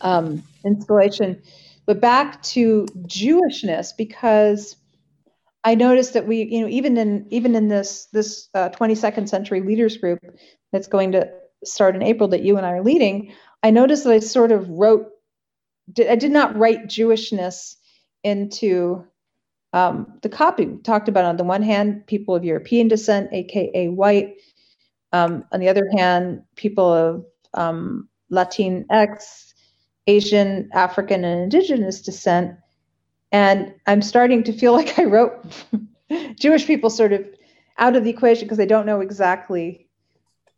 [0.01, 1.43] um, installation.
[1.87, 4.77] But back to Jewishness, because
[5.65, 9.61] I noticed that we, you know, even in even in this this uh, 22nd century
[9.61, 10.21] leaders group
[10.73, 11.31] that's going to
[11.65, 13.33] start in April that you and I are leading,
[13.63, 15.09] I noticed that I sort of wrote,
[15.99, 17.77] I did not write Jewishness
[18.23, 19.05] into
[19.73, 23.89] um, the copy we talked about on the one hand, people of European descent, aka
[23.89, 24.37] white.
[25.13, 27.25] Um, on the other hand, people of
[27.55, 29.48] um, Latinx,
[30.09, 32.57] Asian, African, and Indigenous descent.
[33.31, 35.45] And I'm starting to feel like I wrote
[36.35, 37.25] Jewish people sort of
[37.77, 39.87] out of the equation because they don't know exactly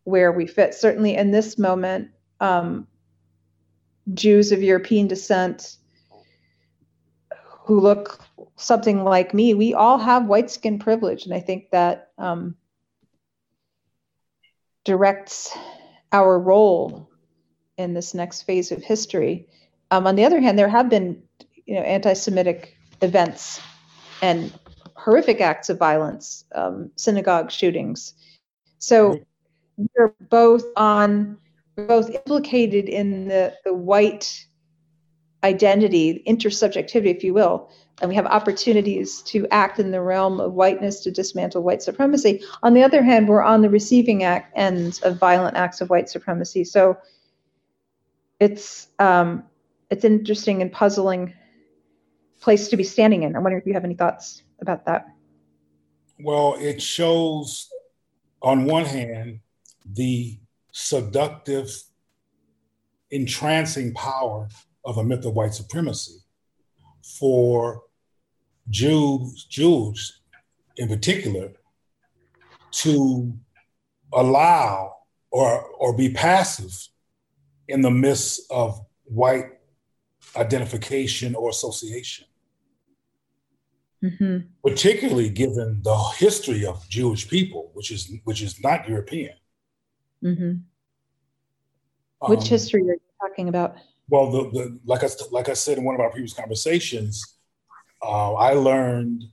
[0.05, 0.75] where we fit.
[0.75, 2.87] Certainly in this moment, um,
[4.15, 5.77] Jews of European descent
[7.65, 8.25] who look
[8.57, 11.25] something like me, we all have white skin privilege.
[11.25, 12.57] And I think that um,
[14.85, 15.57] directs
[16.13, 17.10] our role
[17.81, 19.47] in this next phase of history.
[19.91, 21.23] Um, on the other hand, there have been
[21.67, 23.61] you know, anti-Semitic events
[24.23, 24.53] and
[24.95, 28.15] horrific acts of violence, um, synagogue shootings.
[28.79, 29.21] So
[29.77, 31.39] we're both on,
[31.77, 34.47] we're both implicated in the, the white
[35.43, 37.71] identity, intersubjectivity, if you will,
[38.03, 42.43] and we have opportunities to act in the realm of whiteness to dismantle white supremacy.
[42.63, 46.11] On the other hand, we're on the receiving act ends of violent acts of white
[46.11, 46.65] supremacy.
[46.65, 46.99] So
[48.41, 49.45] it's um,
[49.91, 51.35] it's an interesting and puzzling
[52.41, 53.37] place to be standing in.
[53.37, 55.07] I wonder if you have any thoughts about that.
[56.19, 57.69] Well, it shows,
[58.43, 59.41] on one hand,
[59.85, 60.39] the
[60.73, 61.71] seductive,
[63.11, 64.49] entrancing power
[64.85, 66.17] of a myth of white supremacy
[67.19, 67.83] for
[68.71, 70.21] Jews, Jews
[70.77, 71.53] in particular,
[72.71, 73.35] to
[74.13, 74.97] allow
[75.31, 76.90] or or be passive
[77.71, 79.47] in the midst of white
[80.37, 82.27] identification or association.
[84.03, 84.39] Mm-hmm.
[84.65, 89.35] Particularly given the history of Jewish people, which is which is not European.
[90.25, 90.53] Mm-hmm.
[92.31, 93.77] Which um, history are you talking about?
[94.09, 97.37] Well, the, the like I like I said in one of our previous conversations,
[98.03, 99.25] uh, I learned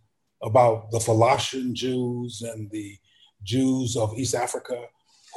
[0.44, 2.98] about the Falashan Jews and the
[3.44, 4.88] Jews of East Africa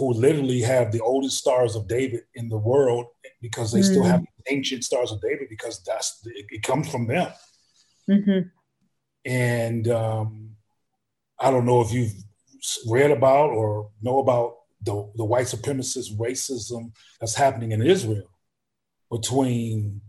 [0.00, 3.06] who literally have the oldest stars of David in the world
[3.42, 3.92] because they mm-hmm.
[3.92, 7.30] still have ancient stars of David because that's it, it comes from them.
[8.08, 8.48] Mm-hmm.
[9.26, 10.50] And um,
[11.38, 12.14] I don't know if you've
[12.88, 18.30] read about or know about the, the white supremacist racism that's happening in Israel
[19.10, 20.00] between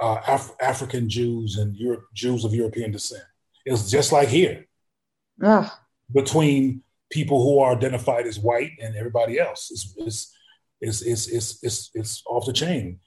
[0.00, 3.24] uh, Af- African Jews and Europe, Jews of European descent.
[3.66, 4.66] It's just like here
[5.42, 5.70] Ugh.
[6.14, 9.70] between people who are identified as white and everybody else.
[9.70, 10.36] It's, it's,
[10.80, 13.00] it's, it's, it's, it's, it's off the chain.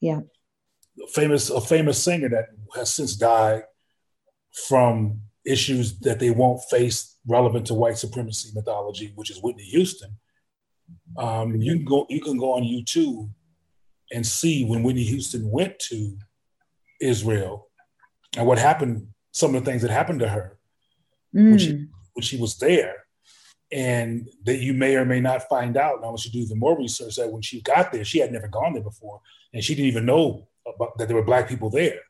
[0.00, 0.20] Yeah.
[1.12, 3.62] Famous, a famous singer that has since died
[4.66, 10.16] from issues that they won't face relevant to white supremacy mythology, which is Whitney Houston.
[11.16, 13.30] Um, you can go you can go on YouTube
[14.10, 16.16] and see when Whitney Houston went to
[17.00, 17.68] Israel
[18.36, 20.58] and what happened, some of the things that happened to her
[21.34, 21.50] mm.
[21.50, 21.88] when, she, mm.
[22.14, 22.94] when she was there.
[23.70, 26.46] And that you may or may not find out And I want you to do
[26.46, 29.20] the more research that when she got there, she had never gone there before,
[29.52, 32.00] and she didn't even know about, that there were black people there.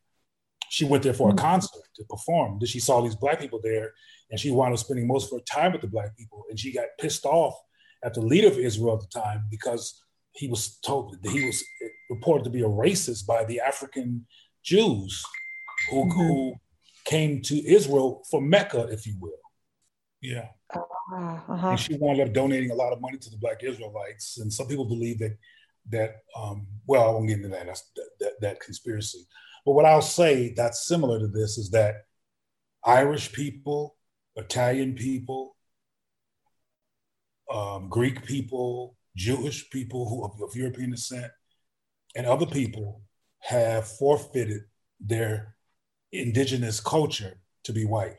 [0.70, 2.58] She went there for a concert to perform.
[2.60, 3.92] Then she saw these black people there,
[4.30, 6.44] and she wound up spending most of her time with the black people.
[6.50, 7.54] And she got pissed off
[8.04, 10.02] at the leader of Israel at the time because
[10.32, 11.64] he was told that he was
[12.10, 14.26] reported to be a racist by the African
[14.62, 15.24] Jews
[15.90, 16.10] who, mm-hmm.
[16.10, 16.54] who
[17.04, 19.32] came to Israel for Mecca, if you will.
[20.20, 20.48] Yeah.
[20.74, 21.68] Uh-huh.
[21.70, 24.38] And she wound up donating a lot of money to the Black Israelites.
[24.38, 25.36] And some people believe that
[25.90, 27.66] that um, well, I won't get into that.
[27.66, 29.26] That's that, that, that conspiracy.
[29.64, 32.04] But what I'll say that's similar to this is that
[32.84, 33.96] Irish people,
[34.36, 35.56] Italian people,
[37.52, 41.32] um, Greek people, Jewish people who of, of European descent,
[42.14, 43.02] and other people
[43.40, 44.62] have forfeited
[45.00, 45.54] their
[46.12, 48.16] indigenous culture to be white.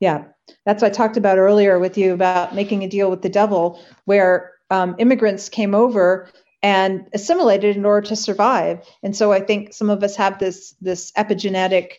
[0.00, 0.24] Yeah,
[0.64, 3.80] that's what I talked about earlier with you about making a deal with the devil,
[4.06, 6.28] where um, immigrants came over
[6.62, 8.86] and assimilated in order to survive.
[9.02, 11.92] And so I think some of us have this this epigenetic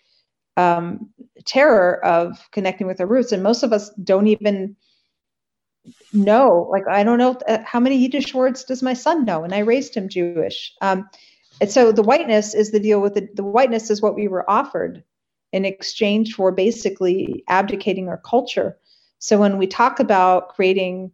[0.58, 1.10] um,
[1.45, 4.76] terror of connecting with our roots, and most of us don't even
[6.14, 6.68] know.
[6.72, 9.43] Like i don't know uh, how many yiddish words does my son know?
[9.43, 10.74] And i raised him jewish.
[10.82, 11.10] Um,
[11.60, 14.49] and so the whiteness is the deal with the, the whiteness is what we were
[14.49, 15.04] offered
[15.52, 18.78] in exchange for basically abdicating our culture
[19.20, 21.12] so when we talk about creating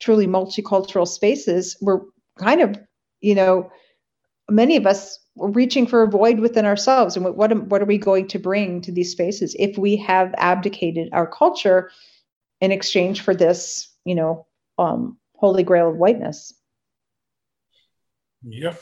[0.00, 2.00] truly multicultural spaces we're
[2.38, 2.76] kind of
[3.20, 3.70] you know
[4.50, 7.98] many of us are reaching for a void within ourselves and what, what, are we
[7.98, 11.90] going to bring to these spaces if we have abdicated our culture
[12.60, 14.46] in exchange for this, you know,
[14.78, 16.54] um, holy grail of whiteness.
[18.42, 18.80] Yep.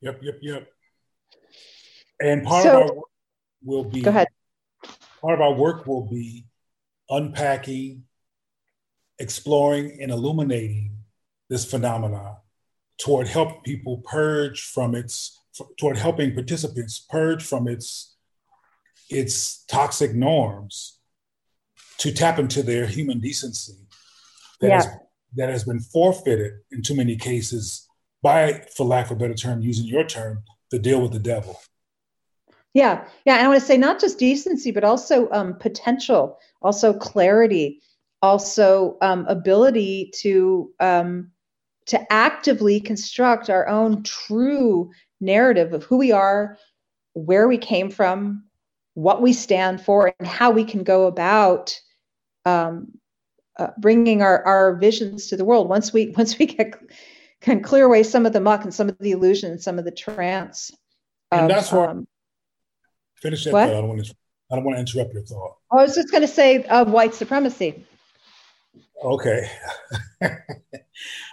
[0.00, 0.75] Yep, yep, yep.
[2.20, 3.08] And part so, of our work
[3.64, 4.28] will be go ahead.
[5.20, 6.46] Part of our work will be
[7.10, 8.04] unpacking,
[9.18, 10.96] exploring, and illuminating
[11.48, 12.36] this phenomenon
[12.98, 15.40] toward help people purge from its
[15.78, 18.16] toward helping participants purge from its
[19.08, 20.98] its toxic norms
[21.98, 23.86] to tap into their human decency
[24.60, 24.74] that, yeah.
[24.76, 24.88] has,
[25.36, 27.88] that has been forfeited in too many cases
[28.22, 31.58] by, for lack of a better term, using your term, the deal with the devil.
[32.76, 33.36] Yeah, yeah.
[33.36, 37.80] And I want to say not just decency, but also um, potential, also clarity,
[38.20, 41.30] also um, ability to um,
[41.86, 44.90] to actively construct our own true
[45.22, 46.58] narrative of who we are,
[47.14, 48.44] where we came from,
[48.92, 51.80] what we stand for, and how we can go about
[52.44, 52.88] um,
[53.58, 55.70] uh, bringing our, our visions to the world.
[55.70, 56.78] Once we once we get
[57.40, 59.86] can clear away some of the muck and some of the illusion, and some of
[59.86, 60.70] the trance.
[61.32, 62.06] Of, and that's where um,
[63.20, 63.54] finish that.
[63.54, 64.14] I don't want to.
[64.50, 65.56] I don't want to interrupt your thought.
[65.72, 67.84] I was just going to say of white supremacy.
[69.02, 69.50] Okay.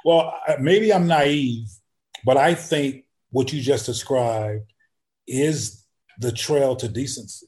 [0.05, 1.67] well, maybe I'm naive,
[2.25, 4.73] but I think what you just described
[5.27, 5.83] is
[6.19, 7.47] the trail to decency.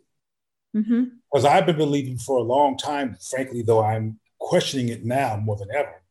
[0.76, 1.04] Mm-hmm.
[1.32, 5.56] Because I've been believing for a long time, frankly, though I'm questioning it now more
[5.56, 6.02] than ever,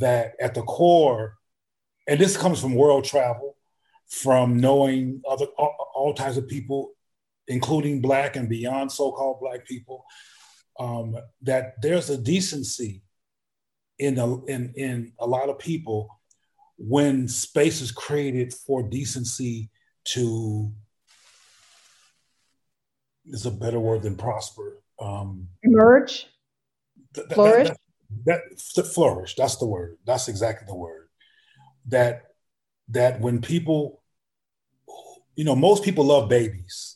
[0.00, 1.36] that at the core,
[2.06, 3.56] and this comes from world travel,
[4.08, 6.92] from knowing other all, all types of people,
[7.48, 10.04] including black and beyond so-called black people,
[10.78, 13.02] um, that there's a decency
[13.98, 16.08] in a, in in a lot of people
[16.78, 19.70] when space is created for decency
[20.04, 20.70] to
[23.26, 24.82] is a better word than prosper.
[25.00, 26.26] Um, Emerge,
[27.14, 27.68] th- flourish.
[27.68, 27.76] That,
[28.26, 28.40] that,
[28.76, 29.34] that, flourish.
[29.34, 29.96] That's the word.
[30.04, 31.08] That's exactly the word.
[31.88, 32.24] That
[32.90, 34.02] that when people,
[35.34, 36.95] you know, most people love babies.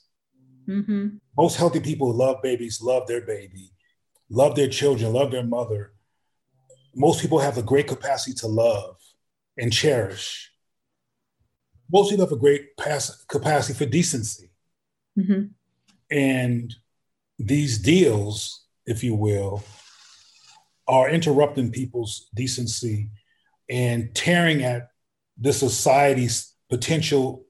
[0.70, 1.08] Mm-hmm.
[1.36, 3.72] Most healthy people love babies, love their baby,
[4.28, 5.92] love their children, love their mother.
[6.94, 8.96] Most people have a great capacity to love
[9.56, 10.50] and cherish.
[11.92, 12.68] Most people have a great
[13.28, 14.50] capacity for decency
[15.18, 15.46] Mm-hmm.
[16.10, 16.74] And
[17.38, 19.62] these deals, if you will,
[20.88, 23.10] are interrupting people's decency
[23.68, 24.88] and tearing at
[25.38, 27.44] the society's potential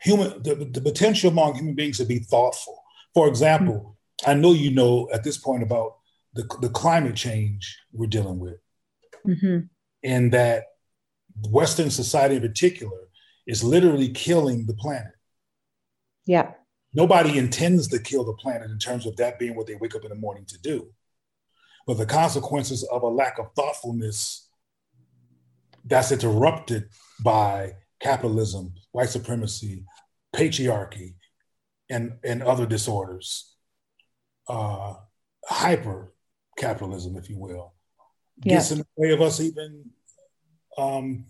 [0.00, 2.82] human the, the potential among human beings to be thoughtful.
[3.14, 3.96] For example,
[4.26, 5.96] I know you know at this point about
[6.34, 8.58] the, the climate change we're dealing with,
[9.26, 9.66] mm-hmm.
[10.02, 10.64] and that
[11.50, 12.98] Western society in particular
[13.46, 15.12] is literally killing the planet.
[16.26, 16.52] Yeah.
[16.92, 20.04] Nobody intends to kill the planet in terms of that being what they wake up
[20.04, 20.88] in the morning to do.
[21.86, 24.48] But the consequences of a lack of thoughtfulness
[25.84, 26.88] that's interrupted
[27.22, 29.84] by capitalism, white supremacy,
[30.34, 31.14] patriarchy,
[31.90, 33.54] and, and other disorders,
[34.48, 34.94] uh,
[35.44, 36.12] hyper
[36.56, 37.74] capitalism, if you will,
[38.40, 39.84] gets in the way of us even
[40.76, 41.24] um,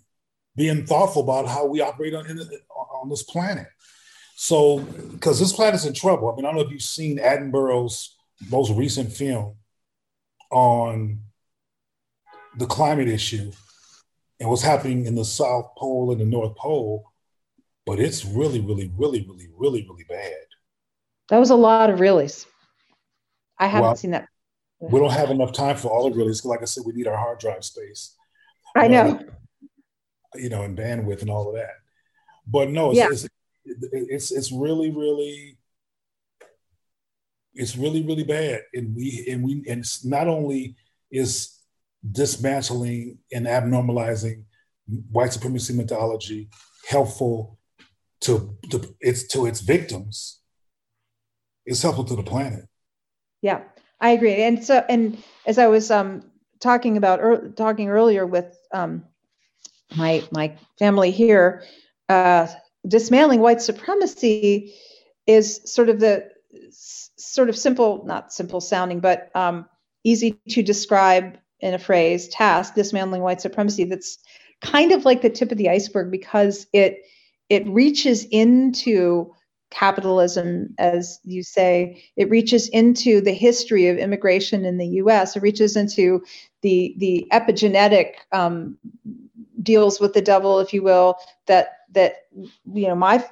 [0.56, 2.26] being thoughtful about how we operate on,
[2.70, 3.66] on this planet.
[4.36, 6.30] So, because this planet's in trouble.
[6.30, 8.16] I mean, I don't know if you've seen Attenborough's
[8.50, 9.56] most recent film
[10.50, 11.20] on
[12.56, 13.50] the climate issue
[14.40, 17.07] and what's happening in the South Pole and the North Pole,
[17.88, 20.44] but it's really, really, really, really, really, really bad.
[21.30, 22.44] That was a lot of reallys.
[23.58, 24.28] I haven't well, seen that.
[24.78, 26.44] We don't have enough time for all of reallys.
[26.44, 28.14] Like I said, we need our hard drive space.
[28.76, 29.20] I um, know.
[30.34, 31.70] you know, and bandwidth and all of that.
[32.46, 33.08] But no, it's, yeah.
[33.10, 33.26] it's,
[33.64, 35.56] it's, it's really, really,
[37.54, 38.60] it's really, really bad.
[38.74, 40.76] And we, and we, and it's not only
[41.10, 41.58] is
[42.12, 44.44] dismantling and abnormalizing
[45.10, 46.50] white supremacy mythology
[46.86, 47.57] helpful
[48.20, 50.40] to, to its to its victims
[51.68, 52.64] it's helpful to the planet.
[53.42, 53.60] Yeah
[54.00, 54.42] i agree.
[54.42, 56.22] And so and as i was um
[56.60, 59.04] talking about er, talking earlier with um
[59.96, 61.64] my my family here
[62.08, 62.46] uh
[62.86, 64.74] dismantling white supremacy
[65.26, 66.28] is sort of the
[66.70, 69.66] sort of simple not simple sounding but um
[70.04, 74.18] easy to describe in a phrase task dismantling white supremacy that's
[74.62, 77.02] kind of like the tip of the iceberg because it
[77.48, 79.32] it reaches into
[79.70, 82.02] capitalism as you say.
[82.16, 86.22] It reaches into the history of immigration in the US it reaches into
[86.62, 88.78] the the epigenetic um,
[89.62, 92.26] deals with the devil if you will that that
[92.72, 93.24] you know my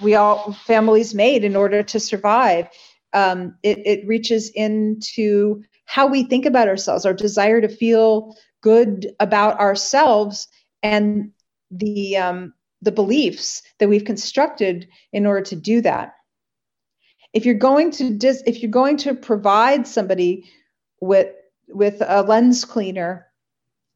[0.00, 2.68] we all families made in order to survive.
[3.12, 9.08] Um, it, it reaches into how we think about ourselves, our desire to feel good
[9.20, 10.48] about ourselves,
[10.82, 11.30] and
[11.70, 12.52] the um,
[12.82, 16.14] the beliefs that we've constructed in order to do that.
[17.32, 20.44] If you're going to dis- if you're going to provide somebody
[21.00, 21.28] with
[21.68, 23.26] with a lens cleaner,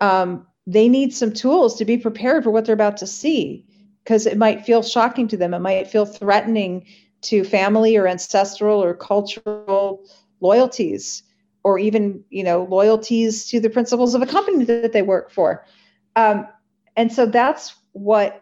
[0.01, 3.65] um, they need some tools to be prepared for what they're about to see
[4.05, 5.55] because it might feel shocking to them.
[5.55, 6.87] It might feel threatening
[7.23, 10.05] to family or ancestral or cultural
[10.41, 11.23] loyalties
[11.65, 15.65] or even you know loyalties to the principles of a company that they work for
[16.17, 16.47] um,
[16.97, 18.42] and so that's what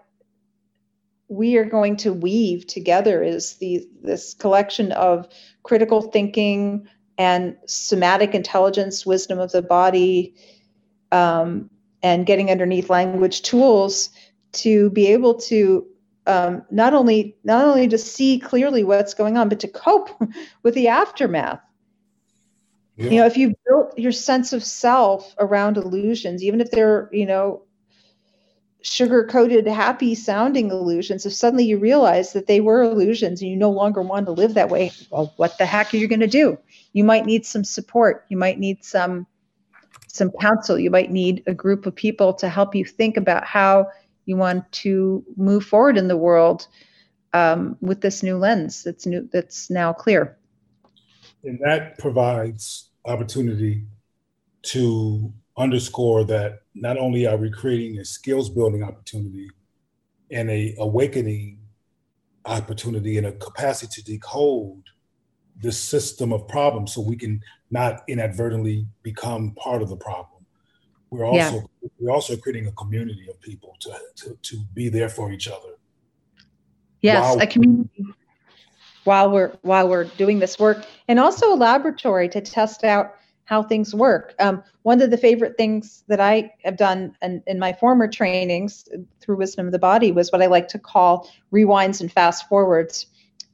[1.31, 5.29] we are going to weave together is the this collection of
[5.63, 10.35] critical thinking and somatic intelligence wisdom of the body
[11.13, 11.71] um,
[12.03, 14.11] and getting underneath language tools
[14.53, 15.87] to be able to
[16.27, 20.11] um, not only not only to see clearly what's going on but to cope
[20.65, 21.61] with the aftermath
[23.01, 23.11] yeah.
[23.11, 27.25] You know, if you built your sense of self around illusions, even if they're, you
[27.25, 27.63] know,
[28.83, 33.57] sugar coated, happy sounding illusions, if suddenly you realize that they were illusions and you
[33.57, 36.27] no longer want to live that way, well, what the heck are you going to
[36.27, 36.59] do?
[36.93, 38.25] You might need some support.
[38.29, 39.27] You might need some
[40.09, 40.79] some counsel.
[40.79, 43.87] You might need a group of people to help you think about how
[44.25, 46.67] you want to move forward in the world
[47.33, 50.37] um, with this new lens that's new that's now clear.
[51.45, 53.85] And that provides opportunity
[54.63, 59.51] to underscore that not only are we creating a skills building opportunity
[60.31, 61.59] and a awakening
[62.47, 64.83] opportunity and a capacity to decode
[65.61, 67.41] the system of problems so we can
[67.71, 70.45] not inadvertently become part of the problem.
[71.11, 71.89] We're also yeah.
[71.99, 75.77] we're also creating a community of people to, to to be there for each other.
[77.03, 78.05] Yes a community.
[79.05, 83.17] While we're while we're doing this work and also a laboratory to test out
[83.51, 87.59] how things work um, one of the favorite things that i have done in, in,
[87.59, 88.89] my former trainings
[89.21, 93.07] through wisdom of the body was what i like to call rewinds and fast forwards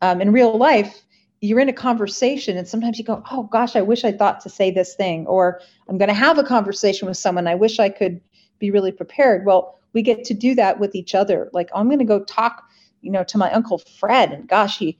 [0.02, 1.02] um, in real life
[1.40, 4.50] you're in a conversation and sometimes you go oh gosh i wish i thought to
[4.50, 7.88] say this thing or i'm going to have a conversation with someone i wish i
[7.88, 8.20] could
[8.58, 11.86] be really prepared well we get to do that with each other like oh, i'm
[11.86, 12.64] going to go talk
[13.00, 14.98] you know to my uncle fred and gosh he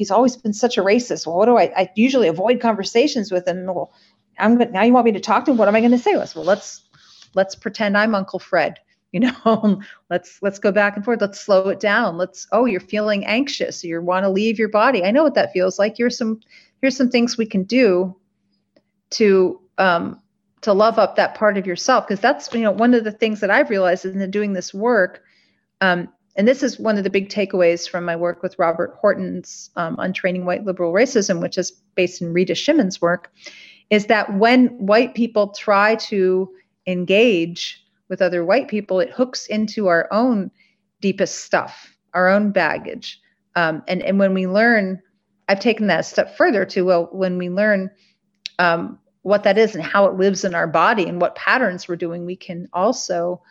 [0.00, 1.26] he's always been such a racist.
[1.26, 1.64] Well, what do I?
[1.76, 3.66] I usually avoid conversations with him.
[3.66, 3.92] Well,
[4.40, 4.72] I'm good.
[4.72, 5.56] Now you want me to talk to him?
[5.56, 6.14] What am I going to say?
[6.14, 6.82] Well, let's
[7.34, 8.78] let's pretend I'm Uncle Fred.
[9.12, 11.20] You know, let's let's go back and forth.
[11.20, 12.16] Let's slow it down.
[12.16, 12.46] Let's.
[12.52, 13.82] Oh, you're feeling anxious.
[13.82, 15.02] You want to leave your body.
[15.02, 15.96] I know what that feels like.
[15.96, 16.38] Here's some
[16.80, 18.14] here's some things we can do
[19.10, 20.22] to um,
[20.60, 23.40] to love up that part of yourself because that's you know one of the things
[23.40, 25.24] that I've realized in doing this work.
[25.80, 29.70] Um, and this is one of the big takeaways from my work with Robert Horton's
[29.76, 33.32] um, training White Liberal Racism, which is based in Rita Shimon's work,
[33.90, 36.50] is that when white people try to
[36.86, 40.50] engage with other white people, it hooks into our own
[41.00, 43.20] deepest stuff, our own baggage.
[43.56, 45.00] Um, and, and when we learn,
[45.48, 47.90] I've taken that a step further to, well, when we learn
[48.58, 51.96] um, what that is and how it lives in our body and what patterns we're
[51.96, 53.42] doing, we can also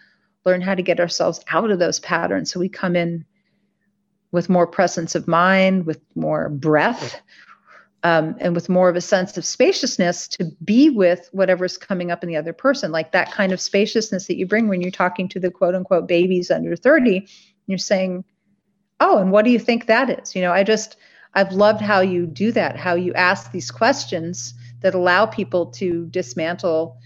[0.45, 2.51] learn how to get ourselves out of those patterns.
[2.51, 3.25] So we come in
[4.31, 7.21] with more presence of mind, with more breath,
[8.03, 12.23] um, and with more of a sense of spaciousness to be with whatever's coming up
[12.23, 15.27] in the other person, like that kind of spaciousness that you bring when you're talking
[15.29, 17.27] to the quote unquote babies under 30.
[17.67, 18.23] You're saying,
[19.01, 20.35] Oh, and what do you think that is?
[20.35, 20.97] You know, I just,
[21.33, 26.05] I've loved how you do that, how you ask these questions that allow people to
[26.07, 26.97] dismantle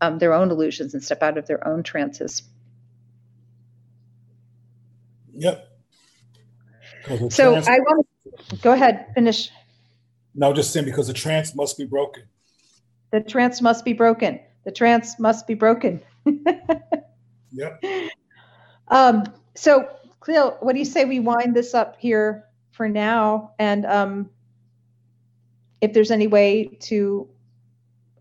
[0.00, 2.42] um, their own illusions and step out of their own trances.
[5.34, 5.68] Yep.
[7.30, 8.06] So trans- I want
[8.48, 9.50] to go ahead, finish.
[10.36, 12.24] No, just saying because the trance must be broken.
[13.10, 14.38] The trance must be broken.
[14.64, 16.02] The trance must be broken.
[17.52, 17.82] yep.
[18.88, 19.24] Um,
[19.54, 19.88] so,
[20.20, 23.52] Cleo, what do you say we wind this up here for now?
[23.58, 24.30] And um,
[25.80, 27.28] if there's any way to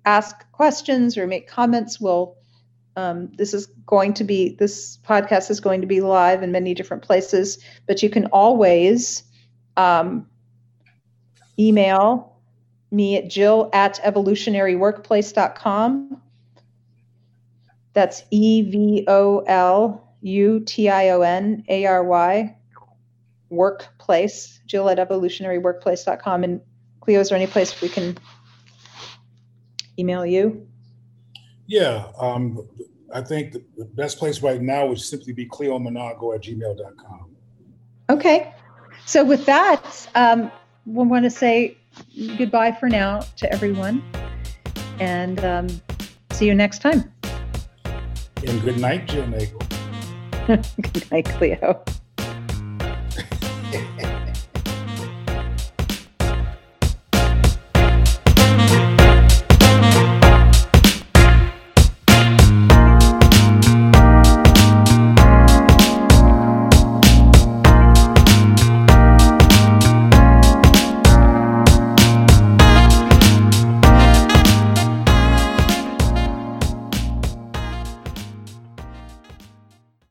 [0.05, 2.37] ask questions or make comments, we'll.
[2.97, 6.73] Um, this is going to be this podcast is going to be live in many
[6.73, 9.23] different places, but you can always
[9.75, 10.27] um,
[11.59, 12.31] email
[12.91, 16.21] me at jill at evolutionaryworkplace.com.
[17.93, 22.55] That's E V O L U T I O N A R Y
[23.49, 26.43] workplace, jill at evolutionaryworkplace.com.
[26.43, 26.61] And
[27.01, 28.17] Cleo, is there any place we can
[29.97, 30.67] email you?
[31.67, 32.67] Yeah, um,
[33.13, 37.35] I think the, best place right now would simply be cleomanago at gmail.com.
[38.09, 38.53] Okay.
[39.05, 40.51] So with that, um,
[40.85, 41.77] we want to say
[42.37, 44.03] goodbye for now to everyone
[44.99, 45.67] and um,
[46.31, 47.11] see you next time.
[48.45, 49.61] And good night, Jill Nagel.
[50.47, 51.83] good night, Cleo.